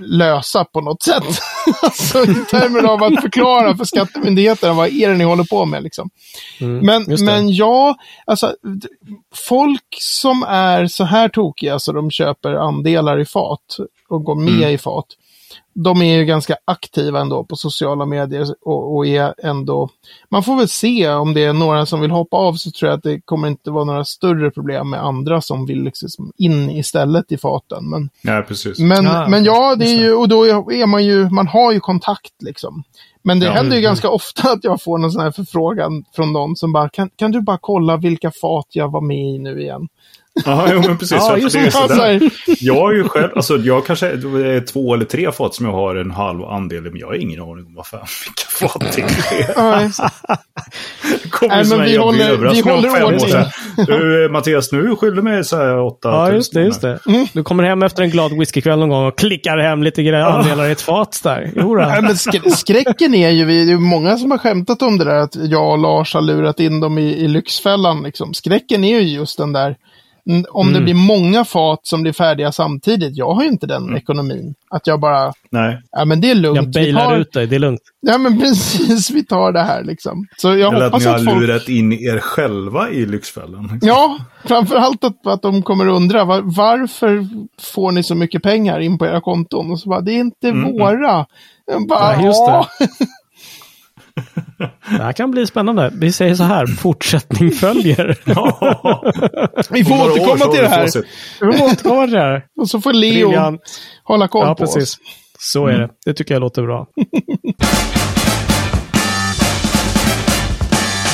lösa 0.00 0.64
på 0.64 0.80
något 0.80 1.02
sätt. 1.02 1.24
alltså 1.82 2.22
i 2.22 2.34
termer 2.34 2.84
av 2.84 3.02
att 3.02 3.20
förklara 3.22 3.76
för 3.76 3.84
skattemyndigheterna 3.84 4.72
vad 4.72 4.88
är 4.88 5.08
det 5.08 5.16
ni 5.16 5.24
håller 5.24 5.44
på 5.44 5.64
med. 5.64 5.82
Liksom. 5.82 6.10
Mm, 6.60 6.86
men, 6.86 7.24
men 7.24 7.54
ja, 7.54 7.96
alltså 8.24 8.54
folk 9.34 9.96
som 10.00 10.42
är 10.48 10.86
så 10.86 11.04
här 11.04 11.28
tokiga 11.28 11.78
så 11.78 11.92
de 11.92 12.10
köper 12.10 12.54
andelar 12.54 13.20
i 13.20 13.24
fat 13.24 13.76
och 14.08 14.24
går 14.24 14.34
med 14.34 14.54
mm. 14.54 14.70
i 14.70 14.78
fat 14.78 15.06
de 15.74 16.02
är 16.02 16.18
ju 16.18 16.24
ganska 16.24 16.56
aktiva 16.64 17.20
ändå 17.20 17.44
på 17.44 17.56
sociala 17.56 18.06
medier 18.06 18.46
och, 18.64 18.96
och, 18.96 19.06
är 19.06 19.34
ändå... 19.38 19.88
Man 20.28 20.42
får 20.42 20.56
väl 20.56 20.68
se 20.68 21.08
om 21.08 21.34
det 21.34 21.44
är 21.44 21.52
några 21.52 21.86
som 21.86 22.00
vill 22.00 22.10
hoppa 22.10 22.36
av 22.36 22.54
så 22.54 22.70
tror 22.70 22.90
jag 22.90 22.96
att 22.96 23.02
det 23.02 23.20
kommer 23.20 23.48
inte 23.48 23.70
vara 23.70 23.84
några 23.84 24.04
större 24.04 24.50
problem 24.50 24.90
med 24.90 25.04
andra 25.04 25.40
som 25.40 25.66
vill 25.66 25.82
liksom 25.82 26.32
in 26.36 26.70
istället 26.70 27.32
i 27.32 27.38
faten. 27.38 27.90
Men, 27.90 28.10
ja, 28.22 28.44
precis. 28.48 28.78
Men, 28.78 29.04
ja, 29.04 29.28
men 29.28 29.44
ja, 29.44 29.76
det 29.76 29.84
är 29.84 29.98
ju, 29.98 30.14
och 30.14 30.28
då 30.28 30.44
är 30.44 30.86
man 30.86 31.04
ju, 31.04 31.28
man 31.30 31.46
har 31.46 31.72
ju 31.72 31.80
kontakt 31.80 32.42
liksom. 32.42 32.84
Men 33.22 33.40
det 33.40 33.46
ja, 33.46 33.52
händer 33.52 33.76
ju 33.76 33.80
mm. 33.80 33.90
ganska 33.90 34.10
ofta 34.10 34.52
att 34.52 34.64
jag 34.64 34.82
får 34.82 34.98
någon 34.98 35.12
sån 35.12 35.22
här 35.22 35.30
förfrågan 35.30 36.04
från 36.14 36.32
någon 36.32 36.56
som 36.56 36.72
bara, 36.72 36.88
kan, 36.88 37.10
kan 37.16 37.30
du 37.30 37.40
bara 37.40 37.58
kolla 37.60 37.96
vilka 37.96 38.30
fat 38.30 38.66
jag 38.70 38.92
var 38.92 39.00
med 39.00 39.34
i 39.34 39.38
nu 39.38 39.60
igen? 39.62 39.88
Ja, 40.44 40.68
jo, 40.72 40.80
men 40.86 40.98
precis. 40.98 41.16
ja, 41.18 41.36
just 41.38 41.56
det 41.56 41.60
är 41.60 42.30
jag 42.60 42.74
har 42.74 42.92
ju 42.92 43.04
själv, 43.04 43.30
alltså 43.36 43.56
jag 43.56 43.86
kanske 43.86 44.06
är 44.06 44.66
två 44.66 44.94
eller 44.94 45.04
tre 45.04 45.32
fat 45.32 45.54
som 45.54 45.66
jag 45.66 45.72
har 45.72 45.96
en 45.96 46.10
halv 46.10 46.44
andel 46.44 46.82
men 46.82 46.96
jag 46.96 47.06
har 47.06 47.14
ingen 47.14 47.42
aning 47.42 47.66
om 47.66 47.74
vad 47.74 47.86
fan, 47.86 48.06
vilka 48.26 48.68
fat 48.68 48.96
det 48.96 49.02
är. 49.02 49.92
kommer 51.30 51.56
Nej, 51.56 51.78
men 51.78 51.82
vi 51.82 51.96
håller, 51.96 52.36
vi 52.36 52.60
håller 52.60 53.04
ordning. 53.04 53.44
Du, 53.86 54.28
Mattias, 54.32 54.72
nu 54.72 54.96
skyller 54.96 55.22
mig 55.22 55.44
så 55.44 55.56
här 55.56 55.78
åtta 55.78 56.08
Ja, 56.08 56.32
just 56.32 56.52
det. 56.52 56.62
Just 56.62 56.80
det. 56.80 56.98
Mm. 57.06 57.26
Du 57.32 57.42
kommer 57.42 57.64
hem 57.64 57.82
efter 57.82 58.02
en 58.02 58.10
glad 58.10 58.38
whiskykväll 58.38 58.78
någon 58.78 58.88
gång 58.88 59.06
och 59.06 59.18
klickar 59.18 59.58
hem 59.58 59.82
lite 59.82 60.02
grejer, 60.02 60.24
andelar 60.24 60.68
i 60.68 60.72
ett 60.72 60.80
fat 60.80 61.20
där. 61.22 61.52
Nej, 61.86 62.02
men 62.02 62.16
sk 62.16 62.58
skräcken 62.58 63.14
är 63.14 63.30
ju, 63.30 63.44
det 63.46 63.72
är 63.72 63.76
många 63.76 64.16
som 64.16 64.30
har 64.30 64.38
skämtat 64.38 64.82
om 64.82 64.98
det 64.98 65.04
där 65.04 65.14
att 65.14 65.36
jag 65.36 65.70
och 65.70 65.78
Lars 65.78 66.14
har 66.14 66.20
lurat 66.20 66.60
in 66.60 66.80
dem 66.80 66.98
i, 66.98 67.16
i 67.16 67.28
Lyxfällan. 67.28 68.02
Liksom. 68.02 68.34
Skräcken 68.34 68.84
är 68.84 69.00
ju 69.00 69.08
just 69.08 69.38
den 69.38 69.52
där 69.52 69.76
om 70.50 70.68
mm. 70.68 70.74
det 70.74 70.84
blir 70.84 70.94
många 70.94 71.44
fat 71.44 71.80
som 71.82 72.02
blir 72.02 72.12
färdiga 72.12 72.52
samtidigt, 72.52 73.16
jag 73.16 73.34
har 73.34 73.42
ju 73.42 73.48
inte 73.48 73.66
den 73.66 73.82
mm. 73.82 73.96
ekonomin. 73.96 74.54
Att 74.70 74.86
jag 74.86 75.00
bara, 75.00 75.32
Nej. 75.50 75.82
ja 75.90 76.04
men 76.04 76.20
det 76.20 76.30
är 76.30 76.34
lugnt. 76.34 76.56
Jag 76.56 76.70
bailar 76.70 77.16
ut 77.16 77.32
dig, 77.32 77.46
det 77.46 77.56
är 77.56 77.60
lugnt. 77.60 77.80
Ja 78.00 78.18
men 78.18 78.40
precis, 78.40 79.10
vi 79.10 79.24
tar 79.24 79.52
det 79.52 79.62
här 79.62 79.84
liksom. 79.84 80.26
Så 80.36 80.48
jag 80.48 80.74
Eller 80.74 80.84
hoppas 80.84 81.06
att 81.06 81.06
ni 81.06 81.08
har 81.10 81.16
att 81.16 81.24
folk... 81.24 81.40
lurat 81.40 81.68
in 81.68 81.92
er 81.92 82.18
själva 82.18 82.90
i 82.90 83.06
Lyxfällan. 83.06 83.62
Liksom. 83.62 83.88
Ja, 83.88 84.18
framförallt 84.44 85.04
att, 85.04 85.26
att 85.26 85.42
de 85.42 85.62
kommer 85.62 85.88
undra 85.88 86.24
var, 86.24 86.40
varför 86.44 87.26
får 87.72 87.92
ni 87.92 88.02
så 88.02 88.14
mycket 88.14 88.42
pengar 88.42 88.80
in 88.80 88.98
på 88.98 89.06
era 89.06 89.20
konton? 89.20 89.70
Och 89.70 89.80
så 89.80 89.88
bara, 89.88 90.00
det 90.00 90.12
är 90.12 90.20
inte 90.20 90.48
mm. 90.48 90.64
mm. 90.64 90.78
våra. 90.78 91.26
bara, 91.88 92.14
ja, 92.14 92.24
just 92.24 92.46
det. 92.46 92.88
Det 94.58 95.02
här 95.02 95.12
kan 95.12 95.30
bli 95.30 95.46
spännande. 95.46 95.92
Vi 95.94 96.12
säger 96.12 96.34
så 96.34 96.42
här, 96.42 96.66
fortsättning 96.66 97.50
följer. 97.50 98.06
vi 99.72 99.84
får 99.84 99.94
återkomma 99.94 100.52
till 100.52 100.62
det 100.62 100.68
här. 100.68 100.88
Vi 101.40 101.58
får 101.58 101.64
återkomma 101.66 102.04
till 102.04 102.14
det 102.14 102.20
här. 102.20 102.44
Och 102.60 102.70
så 102.70 102.80
får 102.80 102.92
Leo 102.92 103.28
Brilliant. 103.28 103.60
hålla 104.04 104.28
koll 104.28 104.46
ja, 104.46 104.54
på 104.54 104.64
precis. 104.64 104.82
oss. 104.82 104.98
Så 105.38 105.66
är 105.66 105.78
det. 105.78 105.88
Det 106.06 106.14
tycker 106.14 106.34
jag 106.34 106.40
låter 106.40 106.62
bra. 106.62 106.86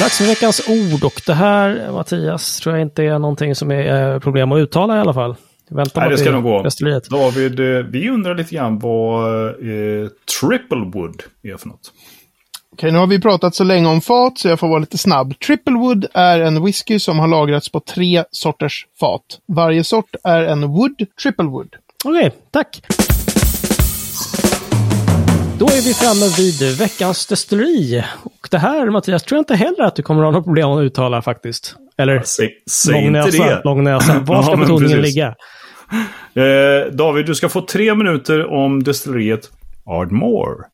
Dags 0.00 0.18
för 0.18 0.24
veckans 0.24 0.68
ord 0.68 1.04
och 1.04 1.22
det 1.26 1.34
här, 1.34 1.92
Mattias, 1.92 2.60
tror 2.60 2.74
jag 2.76 2.82
inte 2.82 3.02
är 3.02 3.18
någonting 3.18 3.54
som 3.54 3.70
är 3.70 4.20
problem 4.20 4.52
att 4.52 4.58
uttala 4.58 4.96
i 4.96 5.00
alla 5.00 5.14
fall. 5.14 5.36
Vänta 5.70 6.00
Nej, 6.00 6.10
det 6.10 6.18
ska 6.18 6.30
nog 6.30 6.42
gå. 6.42 6.62
David, 7.10 7.60
eh, 7.60 7.66
vi 7.66 8.10
undrar 8.10 8.34
lite 8.34 8.54
grann 8.54 8.78
vad 8.78 9.46
eh, 9.46 10.08
triple 10.40 10.90
wood 10.92 11.22
är 11.42 11.56
för 11.56 11.68
något. 11.68 11.92
Okej, 12.74 12.92
nu 12.92 12.98
har 12.98 13.06
vi 13.06 13.20
pratat 13.20 13.54
så 13.54 13.64
länge 13.64 13.88
om 13.88 14.00
fat 14.00 14.38
så 14.38 14.48
jag 14.48 14.60
får 14.60 14.68
vara 14.68 14.78
lite 14.78 14.98
snabb. 14.98 15.38
Triplewood 15.38 16.06
är 16.14 16.40
en 16.40 16.64
whisky 16.64 16.98
som 16.98 17.18
har 17.18 17.28
lagrats 17.28 17.68
på 17.68 17.80
tre 17.80 18.24
sorters 18.30 18.86
fat. 19.00 19.22
Varje 19.48 19.84
sort 19.84 20.14
är 20.24 20.42
en 20.42 20.68
Wood 20.68 21.06
Triplewood. 21.22 21.68
Okej, 22.04 22.32
tack. 22.50 22.82
Då 25.58 25.66
är 25.66 25.84
vi 25.84 25.94
framme 25.94 26.26
vid 26.38 26.78
veckans 26.78 27.26
destilleri. 27.26 28.04
Och 28.22 28.48
det 28.50 28.58
här, 28.58 28.90
Mattias, 28.90 29.22
tror 29.22 29.36
jag 29.36 29.40
inte 29.40 29.56
heller 29.56 29.84
att 29.84 29.96
du 29.96 30.02
kommer 30.02 30.22
att 30.22 30.26
ha 30.26 30.32
något 30.32 30.44
problem 30.44 30.70
att 30.70 30.82
uttala 30.82 31.22
faktiskt. 31.22 31.76
Eller 31.98 32.22
säg, 32.22 32.50
säg 32.70 33.10
näsa, 33.10 33.44
det. 33.44 33.62
lång 33.64 33.84
näsa. 33.84 34.18
Var 34.26 34.42
ska 34.42 34.52
ja, 34.52 34.56
betoningen 34.56 35.00
ligga? 35.00 35.34
Eh, 36.34 36.92
David, 36.92 37.26
du 37.26 37.34
ska 37.34 37.48
få 37.48 37.60
tre 37.60 37.94
minuter 37.94 38.52
om 38.52 38.82
destilleriet 38.82 39.50
Ardmore. 39.86 40.64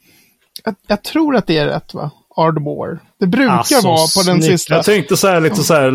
Jag, 0.65 0.75
jag, 0.87 1.03
tror 1.03 1.37
att 1.37 1.47
det 1.47 1.59
är 1.59 1.67
rätt 1.67 1.95
va? 1.95 2.11
Ardmore. 2.37 2.99
Det 3.21 3.27
brukar 3.27 3.53
alltså, 3.53 3.89
vara 3.89 3.97
på 4.17 4.31
den 4.31 4.43
snyggt. 4.43 4.45
sista. 4.45 4.75
Jag 4.75 4.85
tänkte 4.85 5.17
så 5.17 5.29
här 5.29 5.41
lite 5.41 5.63
så 5.63 5.75
här 5.75 5.91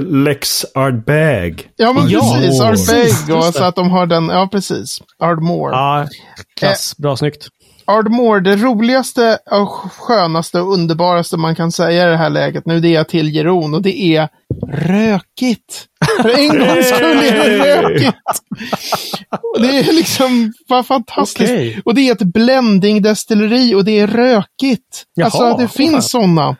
Lex 0.00 0.64
Ardbag. 0.74 1.68
Ja, 1.76 1.92
men 1.92 2.08
ja, 2.08 2.36
precis. 2.40 2.60
Ardbag 2.60 3.36
och 3.36 3.54
så 3.54 3.64
att 3.64 3.74
de 3.74 3.90
har 3.90 4.06
den. 4.06 4.28
Ja, 4.28 4.48
precis. 4.52 5.02
Ardmore. 5.18 5.76
Ja, 5.76 6.08
klass. 6.56 6.96
Bra, 6.96 7.16
snyggt. 7.16 7.48
Ardmore, 7.92 8.40
det 8.40 8.56
roligaste 8.56 9.38
och 9.50 9.68
skönaste 9.92 10.60
och 10.60 10.72
underbaraste 10.72 11.36
man 11.36 11.54
kan 11.54 11.72
säga 11.72 12.08
i 12.08 12.10
det 12.10 12.16
här 12.16 12.30
läget 12.30 12.66
nu, 12.66 12.80
det 12.80 12.96
är 12.96 13.04
till 13.04 13.34
Geron 13.34 13.74
och 13.74 13.82
det 13.82 14.16
är 14.16 14.28
rökigt. 14.72 15.86
För 16.22 16.38
en 16.38 16.48
gångs 16.48 16.88
skull 16.88 17.18
är 17.18 17.50
det 17.50 17.82
rökigt. 17.82 18.16
Det 19.58 19.78
är 19.78 19.92
liksom 19.92 20.52
bara 20.68 20.82
fantastiskt. 20.82 21.52
Okay. 21.52 21.80
Och 21.84 21.94
det 21.94 22.08
är 22.08 22.12
ett 22.12 22.22
blending-destilleri 22.22 23.74
och 23.74 23.84
det 23.84 24.00
är 24.00 24.06
rökigt. 24.06 25.04
Jaha, 25.14 25.24
alltså 25.24 25.56
det 25.56 25.68
finns 25.68 26.10
sådana. 26.10 26.56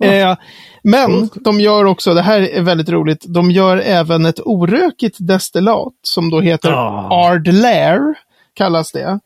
Eh, 0.00 0.36
men 0.82 1.30
de 1.34 1.60
gör 1.60 1.84
också, 1.84 2.14
det 2.14 2.22
här 2.22 2.40
är 2.40 2.62
väldigt 2.62 2.88
roligt, 2.88 3.24
de 3.28 3.50
gör 3.50 3.76
även 3.76 4.26
ett 4.26 4.40
orökigt 4.40 5.16
destillat 5.20 5.92
som 6.02 6.30
då 6.30 6.40
heter 6.40 6.72
oh. 6.72 7.12
Ardlair, 7.12 8.14
kallas 8.54 8.92
det. 8.92 9.06
Uh 9.06 9.18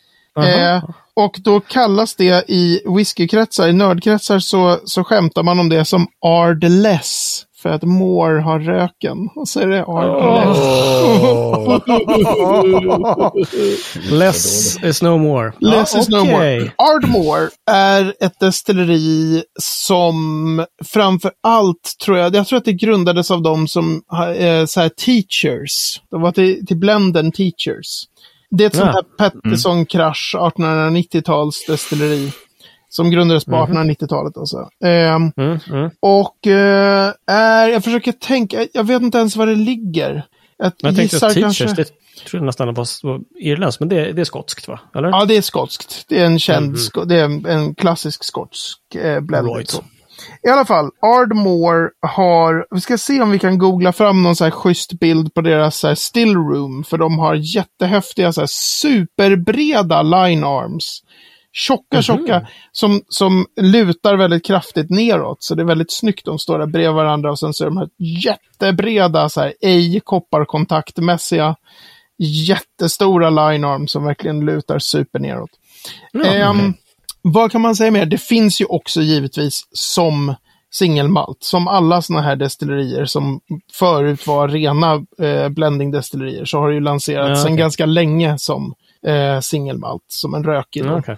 -huh. 0.44 0.76
eh, 0.76 0.82
Och 1.16 1.36
då 1.44 1.60
kallas 1.60 2.14
det 2.14 2.50
i 2.50 2.80
whiskykretsar, 2.96 3.68
i 3.68 3.72
nördkretsar 3.72 4.38
så, 4.38 4.78
så 4.84 5.04
skämtar 5.04 5.42
man 5.42 5.60
om 5.60 5.68
det 5.68 5.84
som 5.84 6.06
Ardless. 6.24 7.42
För 7.62 7.68
att 7.68 7.82
more 7.82 8.40
har 8.40 8.58
röken. 8.58 9.28
Och 9.34 9.48
så 9.48 9.60
är 9.60 9.66
det 9.66 9.84
Ardless. 9.84 10.58
Oh. 10.58 11.78
Less 14.10 14.76
is 14.84 15.02
no 15.02 15.18
more. 15.18 15.52
Less 15.60 15.94
ah, 15.94 15.98
is 15.98 16.08
okay. 16.08 16.20
no 16.20 16.30
more. 16.30 16.72
Ardmore 16.76 17.48
är 17.70 18.14
ett 18.20 18.40
destilleri 18.40 19.42
som 19.60 20.64
framför 20.84 21.32
allt 21.42 21.96
tror 22.04 22.18
jag, 22.18 22.34
jag 22.34 22.46
tror 22.46 22.56
att 22.56 22.64
det 22.64 22.72
grundades 22.72 23.30
av 23.30 23.42
de 23.42 23.68
som 23.68 24.02
är 24.36 24.66
så 24.66 24.80
här 24.80 24.88
teachers. 24.88 26.00
De 26.10 26.22
var 26.22 26.32
till, 26.32 26.66
till 26.66 26.76
Blenden 26.76 27.32
teachers. 27.32 28.04
Det 28.50 28.64
är 28.64 28.66
ett 28.66 28.76
ja. 28.76 28.80
sånt 28.80 28.94
här 28.94 29.30
Pettersson-krasch, 29.30 30.34
1890-tals 30.38 31.66
destilleri. 31.66 32.32
Som 32.88 33.10
grundades 33.10 33.44
på 33.44 33.56
mm. 33.56 33.90
1890-talet 33.90 34.36
alltså. 34.36 34.68
Eh, 34.84 35.14
mm, 35.14 35.32
mm. 35.68 35.90
Och 36.00 36.46
eh, 36.46 37.12
är, 37.26 37.68
jag 37.68 37.84
försöker 37.84 38.12
tänka, 38.12 38.66
jag 38.72 38.84
vet 38.84 39.02
inte 39.02 39.18
ens 39.18 39.36
var 39.36 39.46
det 39.46 39.54
ligger. 39.54 40.26
Jag, 40.58 40.72
jag 40.78 40.96
tänkte 40.96 41.16
att 41.16 41.34
teachers, 41.34 41.58
kanske... 41.58 41.82
det 41.82 41.84
tror 42.26 42.40
jag 42.40 42.46
nästan 42.46 42.74
var, 42.74 43.20
irländskt, 43.40 43.80
men 43.80 43.88
det, 43.88 44.12
det 44.12 44.20
är 44.20 44.24
skotskt 44.24 44.68
va? 44.68 44.80
Eller? 44.94 45.08
Ja, 45.08 45.24
det 45.24 45.36
är 45.36 45.42
skotskt. 45.42 46.04
Det 46.08 46.20
är 46.20 46.26
en 46.26 46.38
känd, 46.38 46.76
mm. 46.96 47.08
det 47.08 47.20
är 47.20 47.24
en, 47.24 47.46
en 47.46 47.74
klassisk 47.74 48.24
skotsk 48.24 48.94
eh, 48.94 49.20
blending. 49.20 49.56
Right. 49.56 49.82
I 50.46 50.48
alla 50.48 50.64
fall, 50.64 50.90
Ardmore 51.02 51.90
har, 52.00 52.66
vi 52.70 52.80
ska 52.80 52.98
se 52.98 53.20
om 53.20 53.30
vi 53.30 53.38
kan 53.38 53.58
googla 53.58 53.92
fram 53.92 54.22
någon 54.22 54.36
så 54.36 54.44
här 54.44 54.50
schysst 54.50 54.92
bild 54.92 55.34
på 55.34 55.40
deras 55.40 55.76
så 55.76 55.88
här 55.88 55.94
still 55.94 56.34
room, 56.34 56.84
för 56.84 56.98
de 56.98 57.18
har 57.18 57.34
jättehäftiga 57.34 58.32
så 58.32 58.40
här 58.40 58.48
superbreda 58.50 60.02
line 60.02 60.44
arms. 60.44 61.02
Tjocka, 61.52 61.96
mm 61.96 62.02
-hmm. 62.02 62.06
tjocka, 62.06 62.46
som, 62.72 63.02
som 63.08 63.46
lutar 63.60 64.16
väldigt 64.16 64.46
kraftigt 64.46 64.90
neråt. 64.90 65.42
Så 65.42 65.54
det 65.54 65.62
är 65.62 65.66
väldigt 65.66 65.92
snyggt. 65.92 66.24
De 66.24 66.38
står 66.38 66.58
där 66.58 66.66
bredvid 66.66 66.94
varandra 66.94 67.30
och 67.30 67.38
sen 67.38 67.54
så 67.54 67.64
är 67.64 67.68
de 67.68 67.76
här 67.76 67.88
jättebreda, 67.98 69.28
så 69.28 69.40
här, 69.40 69.54
ej 69.60 70.00
kopparkontaktmässiga, 70.04 71.56
jättestora 72.18 73.30
line 73.30 73.64
arms 73.64 73.92
som 73.92 74.04
verkligen 74.04 74.40
lutar 74.40 74.78
super 74.78 75.18
neråt. 75.18 75.50
Mm, 76.14 76.50
um, 76.50 76.74
vad 77.32 77.52
kan 77.52 77.60
man 77.60 77.76
säga 77.76 77.90
mer? 77.90 78.06
Det 78.06 78.18
finns 78.18 78.60
ju 78.60 78.64
också 78.64 79.00
givetvis 79.00 79.68
som 79.72 80.34
singelmalt, 80.72 81.38
som 81.40 81.68
alla 81.68 82.02
sådana 82.02 82.22
här 82.22 82.36
destillerier 82.36 83.04
som 83.04 83.40
förut 83.72 84.26
var 84.26 84.48
rena 84.48 84.94
eh, 84.94 85.48
blending-destillerier, 85.48 86.44
så 86.44 86.58
har 86.58 86.68
det 86.68 86.74
ju 86.74 86.80
lanserats 86.80 87.28
ja, 87.28 87.32
okay. 87.32 87.42
sedan 87.42 87.56
ganska 87.56 87.86
länge 87.86 88.38
som 88.38 88.74
eh, 89.06 89.40
singelmalt, 89.40 90.04
som 90.08 90.34
en 90.34 90.44
rökig. 90.44 90.84
Ja, 90.84 90.98
okay. 90.98 91.16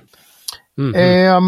Mm 0.79 0.95
-hmm. 0.95 1.27
eh, 1.27 1.41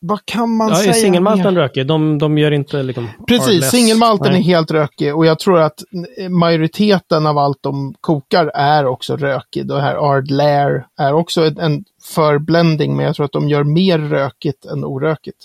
vad 0.00 0.18
kan 0.24 0.56
man 0.56 0.68
ja, 0.68 0.74
säga? 0.74 0.92
Singelmalten 0.92 1.56
rökig? 1.56 1.86
De, 1.86 2.18
de 2.18 2.38
gör 2.38 2.50
inte 2.50 2.82
liksom... 2.82 3.08
Precis, 3.26 3.70
singelmalten 3.70 4.34
är 4.34 4.40
helt 4.40 4.70
rökig 4.70 5.16
och 5.16 5.26
jag 5.26 5.38
tror 5.38 5.60
att 5.60 5.82
majoriteten 6.30 7.26
av 7.26 7.38
allt 7.38 7.62
de 7.62 7.94
kokar 8.00 8.46
är 8.54 8.86
också 8.86 9.16
rökig. 9.16 9.66
Det 9.66 9.80
här 9.80 9.94
Ard 9.94 10.30
Lair 10.30 10.86
är 10.98 11.12
också 11.12 11.44
en 11.44 11.84
förblending, 12.04 12.96
men 12.96 13.06
jag 13.06 13.16
tror 13.16 13.26
att 13.26 13.32
de 13.32 13.48
gör 13.48 13.64
mer 13.64 13.98
rökigt 13.98 14.64
än 14.64 14.84
orökigt. 14.84 15.38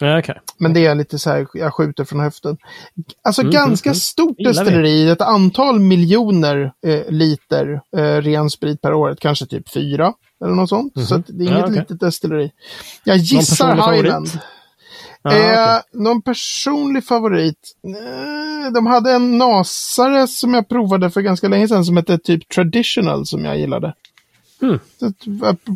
Ja, 0.00 0.18
okay. 0.18 0.34
Men 0.58 0.72
det 0.72 0.86
är 0.86 0.94
lite 0.94 1.18
så 1.18 1.30
här, 1.30 1.46
jag 1.54 1.74
skjuter 1.74 2.04
från 2.04 2.20
höften. 2.20 2.56
Alltså 3.22 3.42
mm, 3.42 3.52
ganska 3.52 3.88
mm, 3.88 3.94
stort 3.94 4.36
destilleri, 4.38 5.10
ett 5.10 5.20
antal 5.20 5.80
miljoner 5.80 6.72
eh, 6.86 7.10
liter 7.10 7.80
eh, 7.96 8.02
ren 8.02 8.50
sprit 8.50 8.80
per 8.80 8.94
år, 8.94 9.16
kanske 9.20 9.46
typ 9.46 9.72
fyra 9.72 10.12
eller 10.44 10.54
något 10.54 10.68
sånt. 10.68 10.96
Mm 10.96 11.06
-hmm. 11.06 11.08
Så 11.08 11.32
det 11.32 11.44
är 11.44 11.46
inget 11.46 11.58
ja, 11.58 11.64
okay. 11.64 11.78
litet 11.78 12.00
destilleri. 12.00 12.52
Jag 13.04 13.16
gissar 13.16 13.92
Highland. 13.92 14.28
Ah, 15.22 15.32
eh, 15.32 15.52
okay. 15.52 15.80
Någon 15.92 16.22
personlig 16.22 17.04
favorit? 17.04 17.76
Eh, 17.84 18.72
de 18.72 18.86
hade 18.86 19.12
en 19.12 19.38
nasare 19.38 20.26
som 20.26 20.54
jag 20.54 20.68
provade 20.68 21.10
för 21.10 21.20
ganska 21.20 21.48
länge 21.48 21.68
sedan 21.68 21.84
som 21.84 21.96
hette 21.96 22.18
typ 22.18 22.48
Traditional 22.48 23.26
som 23.26 23.44
jag 23.44 23.58
gillade. 23.58 23.94
Mm. 24.62 24.78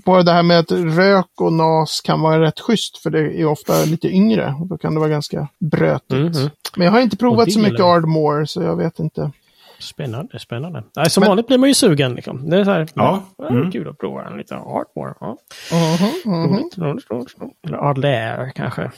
På 0.05 0.23
det 0.23 0.33
här 0.33 0.43
med 0.43 0.59
att 0.59 0.73
rök 0.73 1.41
och 1.41 1.53
nas 1.53 2.01
kan 2.01 2.21
vara 2.21 2.41
rätt 2.41 2.61
schysst 2.61 2.99
för 2.99 3.11
det 3.11 3.41
är 3.41 3.47
ofta 3.47 3.85
lite 3.85 4.09
yngre. 4.09 4.55
Och 4.61 4.67
då 4.67 4.79
kan 4.79 4.95
det 4.95 5.01
vara 5.01 5.11
ganska 5.11 5.49
brötigt. 5.59 6.13
Mm 6.13 6.33
-hmm. 6.33 6.51
Men 6.77 6.85
jag 6.85 6.93
har 6.93 7.01
inte 7.01 7.17
provat 7.17 7.53
så 7.53 7.59
mycket 7.59 7.81
Ardmore 7.81 8.47
så 8.47 8.63
jag 8.63 8.77
vet 8.77 8.99
inte. 8.99 9.31
Spännande, 9.79 10.39
spännande. 10.39 10.83
Nej, 10.97 11.11
som 11.11 11.21
Men... 11.21 11.29
vanligt 11.29 11.47
blir 11.47 11.59
man 11.59 11.69
ju 11.69 11.75
sugen. 11.75 12.15
Liksom. 12.15 12.51
Det 12.51 12.57
är 12.57 12.65
så 12.65 12.71
här, 12.71 12.89
ja. 12.95 13.23
ja 13.39 13.49
mm. 13.49 13.71
kul 13.71 13.89
att 13.89 13.99
prova 13.99 14.25
en 14.25 14.37
liten 14.37 14.59
Ardmore. 14.59 15.15
Ja. 15.21 15.37
Uh 15.73 15.79
-huh, 15.79 16.27
uh 16.27 16.91
-huh. 17.09 17.51
Eller 17.67 17.79
Ardlair 17.79 18.53
kanske. 18.55 18.91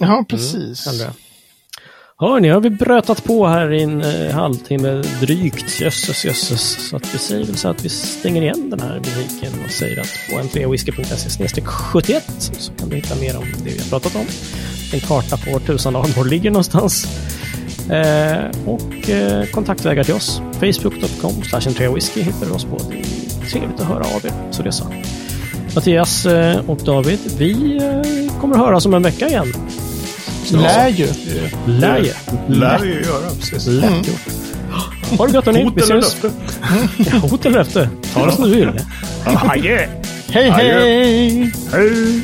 Ja, 0.00 0.24
precis. 0.28 0.86
Mm, 0.86 1.12
Hör 2.24 2.40
ni, 2.40 2.48
har 2.48 2.60
vi 2.60 2.70
brötat 2.70 3.24
på 3.24 3.46
här 3.46 3.72
i 3.72 3.82
en 3.82 4.02
eh, 4.02 4.34
halvtimme 4.34 5.02
drygt. 5.20 5.80
Jösses, 5.80 6.24
jösses. 6.24 6.88
Så 6.88 6.96
att 6.96 7.14
vi 7.14 7.18
säger 7.18 7.44
väl 7.44 7.56
så 7.56 7.68
att 7.68 7.84
vi 7.84 7.88
stänger 7.88 8.42
igen 8.42 8.70
den 8.70 8.80
här 8.80 9.00
butiken 9.00 9.52
och 9.64 9.70
säger 9.70 10.00
att 10.00 10.08
på 10.30 10.38
n3whisky.se 10.38 11.62
71 11.64 12.24
så 12.58 12.72
kan 12.72 12.88
du 12.88 12.96
hitta 12.96 13.14
mer 13.14 13.36
om 13.36 13.44
det 13.64 13.70
vi 13.70 13.78
har 13.78 13.88
pratat 13.90 14.16
om. 14.16 14.26
En 14.92 15.00
karta 15.00 15.36
på 15.36 15.58
tusan 15.60 15.96
armor 15.96 16.24
ligger 16.24 16.50
någonstans. 16.50 17.06
Eh, 17.90 18.44
och 18.66 19.10
eh, 19.10 19.44
kontaktvägar 19.44 20.04
till 20.04 20.14
oss. 20.14 20.42
Facebook.com 20.52 21.42
slash 21.42 21.92
whisky 21.94 22.22
hittar 22.22 22.46
du 22.46 22.52
oss 22.52 22.64
på. 22.64 22.78
Det 22.90 22.96
är 22.96 23.50
trevligt 23.50 23.80
att 23.80 23.86
höra 23.86 24.04
av 24.16 24.26
er. 24.26 24.32
Så 24.50 24.62
det 24.62 24.68
är 24.68 24.70
så. 24.70 24.86
Mattias 25.74 26.26
eh, 26.26 26.70
och 26.70 26.78
David, 26.78 27.18
vi 27.38 27.76
eh, 27.76 28.40
kommer 28.40 28.54
att 28.54 28.60
höras 28.60 28.86
om 28.86 28.94
en 28.94 29.02
vecka 29.02 29.28
igen. 29.28 29.52
Lär 30.52 30.88
ju. 30.88 31.08
Lär 31.66 31.98
ju. 31.98 32.12
Lär 32.48 32.84
ju 32.84 32.92
göra, 32.92 33.30
precis. 33.40 33.66
Lätt 33.66 33.90
mm. 33.90 34.04
Ha 35.18 35.26
det 35.26 35.32
gott 35.32 35.46
hörni. 35.46 35.72
Eller 35.82 35.94
löfte. 35.94 36.30
Hot 37.22 37.46
eller 37.46 37.58
löfte. 37.58 37.88
Ta 38.14 38.26
det 38.26 38.32
som 38.32 38.44
du 38.44 38.54
vill. 38.54 38.70
Hej 40.30 40.50
hej! 40.50 41.52
Hej! 41.72 42.22